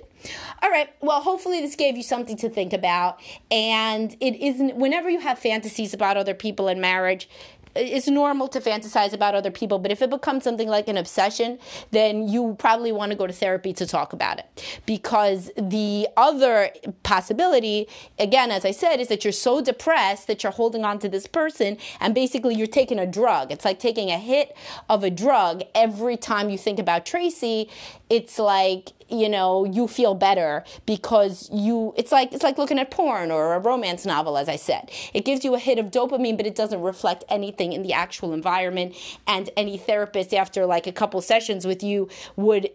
All 0.62 0.72
right. 0.72 0.90
Well, 1.02 1.22
hopefully 1.22 1.62
this 1.62 1.76
gave 1.76 1.98
you 1.98 2.04
something 2.04 2.38
to 2.38 2.50
think 2.50 2.74
about. 2.74 3.20
And 3.52 4.16
it 4.20 4.42
isn't 4.42 4.76
whenever 4.76 5.10
you 5.10 5.20
have 5.20 5.38
fantasies 5.38 5.94
about 5.94 6.18
other 6.18 6.34
people 6.34 6.68
in 6.68 6.82
marriage, 6.82 7.30
it's 7.76 8.08
normal 8.08 8.48
to 8.50 8.60
fantasize 8.60 9.14
about 9.14 9.36
other 9.36 9.52
people, 9.52 9.80
but 9.80 9.92
if 9.92 10.02
it 10.02 10.10
becomes 10.10 10.44
something 10.44 10.68
like 10.68 10.88
an 10.88 10.98
obsession, 10.98 11.60
then 11.92 12.28
you 12.28 12.56
probably 12.60 12.92
want 12.92 13.12
to 13.12 13.18
go 13.18 13.26
to 13.26 13.34
therapy 13.34 13.74
to 13.74 13.86
talk 13.86 14.14
about 14.14 14.40
it. 14.40 14.82
Because 14.86 15.50
the 15.58 16.08
other 16.18 16.70
possibility, 17.04 17.88
again, 18.20 18.52
as 18.52 18.66
I 18.66 18.72
said, 18.72 19.00
is 19.00 19.08
that 19.08 19.24
you're 19.24 19.34
so 19.34 19.62
depressed 19.62 20.28
that 20.28 20.44
you're 20.44 20.52
holding 20.52 20.86
on 20.86 21.00
to 21.00 21.10
this 21.10 21.28
person 21.28 21.78
and 22.00 22.14
basically 22.14 22.56
you're 22.56 22.68
taking 22.68 23.00
a 23.00 23.08
drug. 23.08 23.52
It's 23.52 23.66
like 23.66 23.80
taking 23.80 24.10
a 24.10 24.18
hit 24.18 24.56
of 24.90 25.04
a 25.04 25.10
drug 25.10 25.64
every 25.74 26.18
time 26.18 26.50
you 26.50 26.58
think 26.58 26.80
about 26.80 27.06
Tracy. 27.06 27.70
It's 28.10 28.38
like 28.38 28.94
you 29.14 29.30
know 29.30 29.66
you 29.66 29.88
feel 29.88 30.16
better 30.16 30.64
because 30.86 31.50
you 31.54 31.94
it's 31.96 32.12
like 32.12 32.34
it's 32.34 32.44
like 32.44 32.58
looking 32.58 32.80
at 32.80 32.90
porn 32.92 33.32
or 33.32 33.54
a 33.54 33.60
romance 33.60 34.06
novel 34.06 34.38
as 34.38 34.50
i 34.50 34.56
said 34.56 34.90
it 35.14 35.24
gives 35.24 35.46
you 35.46 35.54
a 35.54 35.60
hit 35.60 35.78
of 35.78 35.92
dopamine 35.92 36.36
but 36.36 36.46
it 36.46 36.56
doesn't 36.56 36.82
reflect 36.82 37.24
anything 37.30 37.63
in 37.72 37.84
the 37.84 37.94
actual 37.94 38.34
environment 38.34 38.96
and 39.28 39.50
any 39.56 39.78
therapist 39.78 40.34
after 40.34 40.66
like 40.66 40.88
a 40.88 40.92
couple 40.92 41.22
sessions 41.22 41.66
with 41.66 41.84
you 41.84 42.10
would 42.36 42.70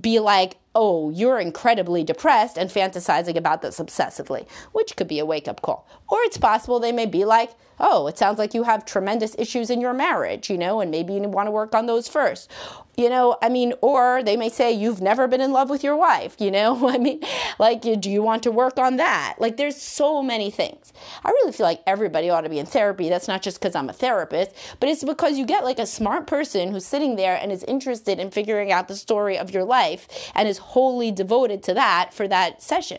be 0.00 0.18
like 0.18 0.58
oh, 0.74 1.10
you're 1.10 1.38
incredibly 1.38 2.04
depressed 2.04 2.56
and 2.56 2.70
fantasizing 2.70 3.36
about 3.36 3.62
this 3.62 3.78
obsessively, 3.78 4.46
which 4.72 4.96
could 4.96 5.08
be 5.08 5.18
a 5.18 5.26
wake 5.26 5.48
up 5.48 5.62
call. 5.62 5.88
Or 6.08 6.18
it's 6.22 6.38
possible 6.38 6.80
they 6.80 6.92
may 6.92 7.06
be 7.06 7.24
like, 7.24 7.50
oh, 7.80 8.06
it 8.06 8.18
sounds 8.18 8.38
like 8.38 8.54
you 8.54 8.62
have 8.62 8.84
tremendous 8.84 9.34
issues 9.38 9.70
in 9.70 9.80
your 9.80 9.92
marriage, 9.92 10.50
you 10.50 10.58
know, 10.58 10.80
and 10.80 10.90
maybe 10.90 11.14
you 11.14 11.22
want 11.22 11.46
to 11.46 11.50
work 11.50 11.74
on 11.74 11.86
those 11.86 12.08
first. 12.08 12.50
You 12.96 13.10
know, 13.10 13.36
I 13.42 13.48
mean, 13.48 13.74
or 13.80 14.22
they 14.22 14.36
may 14.36 14.48
say 14.48 14.70
you've 14.70 15.00
never 15.00 15.26
been 15.26 15.40
in 15.40 15.50
love 15.50 15.68
with 15.68 15.82
your 15.82 15.96
wife, 15.96 16.36
you 16.38 16.52
know? 16.52 16.88
I 16.94 16.98
mean, 16.98 17.20
like, 17.58 17.82
do 17.82 18.10
you 18.10 18.22
want 18.22 18.44
to 18.44 18.52
work 18.52 18.78
on 18.78 18.96
that? 18.96 19.34
Like, 19.38 19.56
there's 19.56 19.76
so 19.76 20.22
many 20.22 20.50
things. 20.52 20.92
I 21.24 21.30
really 21.30 21.50
feel 21.50 21.66
like 21.66 21.82
everybody 21.88 22.30
ought 22.30 22.42
to 22.42 22.48
be 22.48 22.60
in 22.60 22.66
therapy. 22.66 23.08
That's 23.08 23.26
not 23.26 23.42
just 23.42 23.58
because 23.58 23.74
I'm 23.74 23.88
a 23.88 23.92
therapist, 23.92 24.52
but 24.78 24.88
it's 24.88 25.02
because 25.02 25.36
you 25.36 25.44
get 25.44 25.64
like 25.64 25.80
a 25.80 25.86
smart 25.86 26.28
person 26.28 26.70
who's 26.70 26.86
sitting 26.86 27.16
there 27.16 27.36
and 27.36 27.50
is 27.50 27.64
interested 27.64 28.20
in 28.20 28.30
figuring 28.30 28.70
out 28.70 28.86
the 28.86 28.96
story 28.96 29.36
of 29.38 29.50
your 29.50 29.64
life 29.64 30.30
and 30.36 30.48
is 30.48 30.58
wholly 30.64 31.10
devoted 31.12 31.62
to 31.64 31.74
that 31.74 32.12
for 32.12 32.26
that 32.28 32.62
session. 32.62 32.98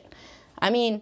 I 0.60 0.70
mean, 0.70 1.02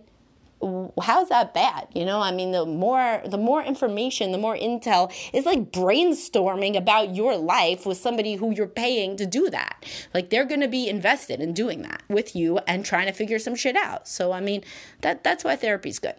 how's 1.02 1.30
that 1.30 1.54
bad 1.54 1.88
you 1.94 2.06
know? 2.06 2.22
I 2.22 2.32
mean 2.32 2.52
the 2.52 2.66
more 2.66 3.22
the 3.26 3.38
more 3.38 3.62
information 3.62 4.32
the 4.32 4.38
more 4.38 4.56
intel 4.56 5.12
is 5.34 5.46
like 5.46 5.72
brainstorming 5.72 6.78
about 6.78 7.16
your 7.16 7.36
life 7.36 7.86
with 7.86 7.98
somebody 7.98 8.36
who 8.36 8.52
you're 8.52 8.68
paying 8.68 9.18
to 9.18 9.26
do 9.26 9.50
that. 9.50 9.86
Like 10.14 10.30
they're 10.30 10.46
going 10.46 10.62
to 10.62 10.68
be 10.68 10.88
invested 10.88 11.42
in 11.42 11.54
doing 11.54 11.82
that 11.82 12.04
with 12.08 12.36
you 12.36 12.60
and 12.60 12.86
trying 12.86 13.08
to 13.08 13.14
figure 13.14 13.40
some 13.40 13.56
shit 13.56 13.76
out. 13.76 14.08
So 14.08 14.32
i 14.32 14.40
mean 14.40 14.64
that 15.02 15.24
that's 15.24 15.44
why 15.44 15.56
therapy's 15.56 16.00
good. 16.00 16.16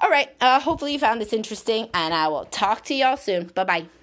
All 0.00 0.10
right 0.10 0.34
uh, 0.40 0.60
hopefully 0.60 0.92
you 0.92 0.98
found 0.98 1.20
this 1.20 1.32
interesting 1.32 1.88
and 1.94 2.14
i 2.14 2.26
will 2.28 2.46
talk 2.46 2.84
to 2.86 2.94
y'all 2.94 3.16
soon. 3.16 3.46
Bye 3.48 3.64
bye 3.64 3.98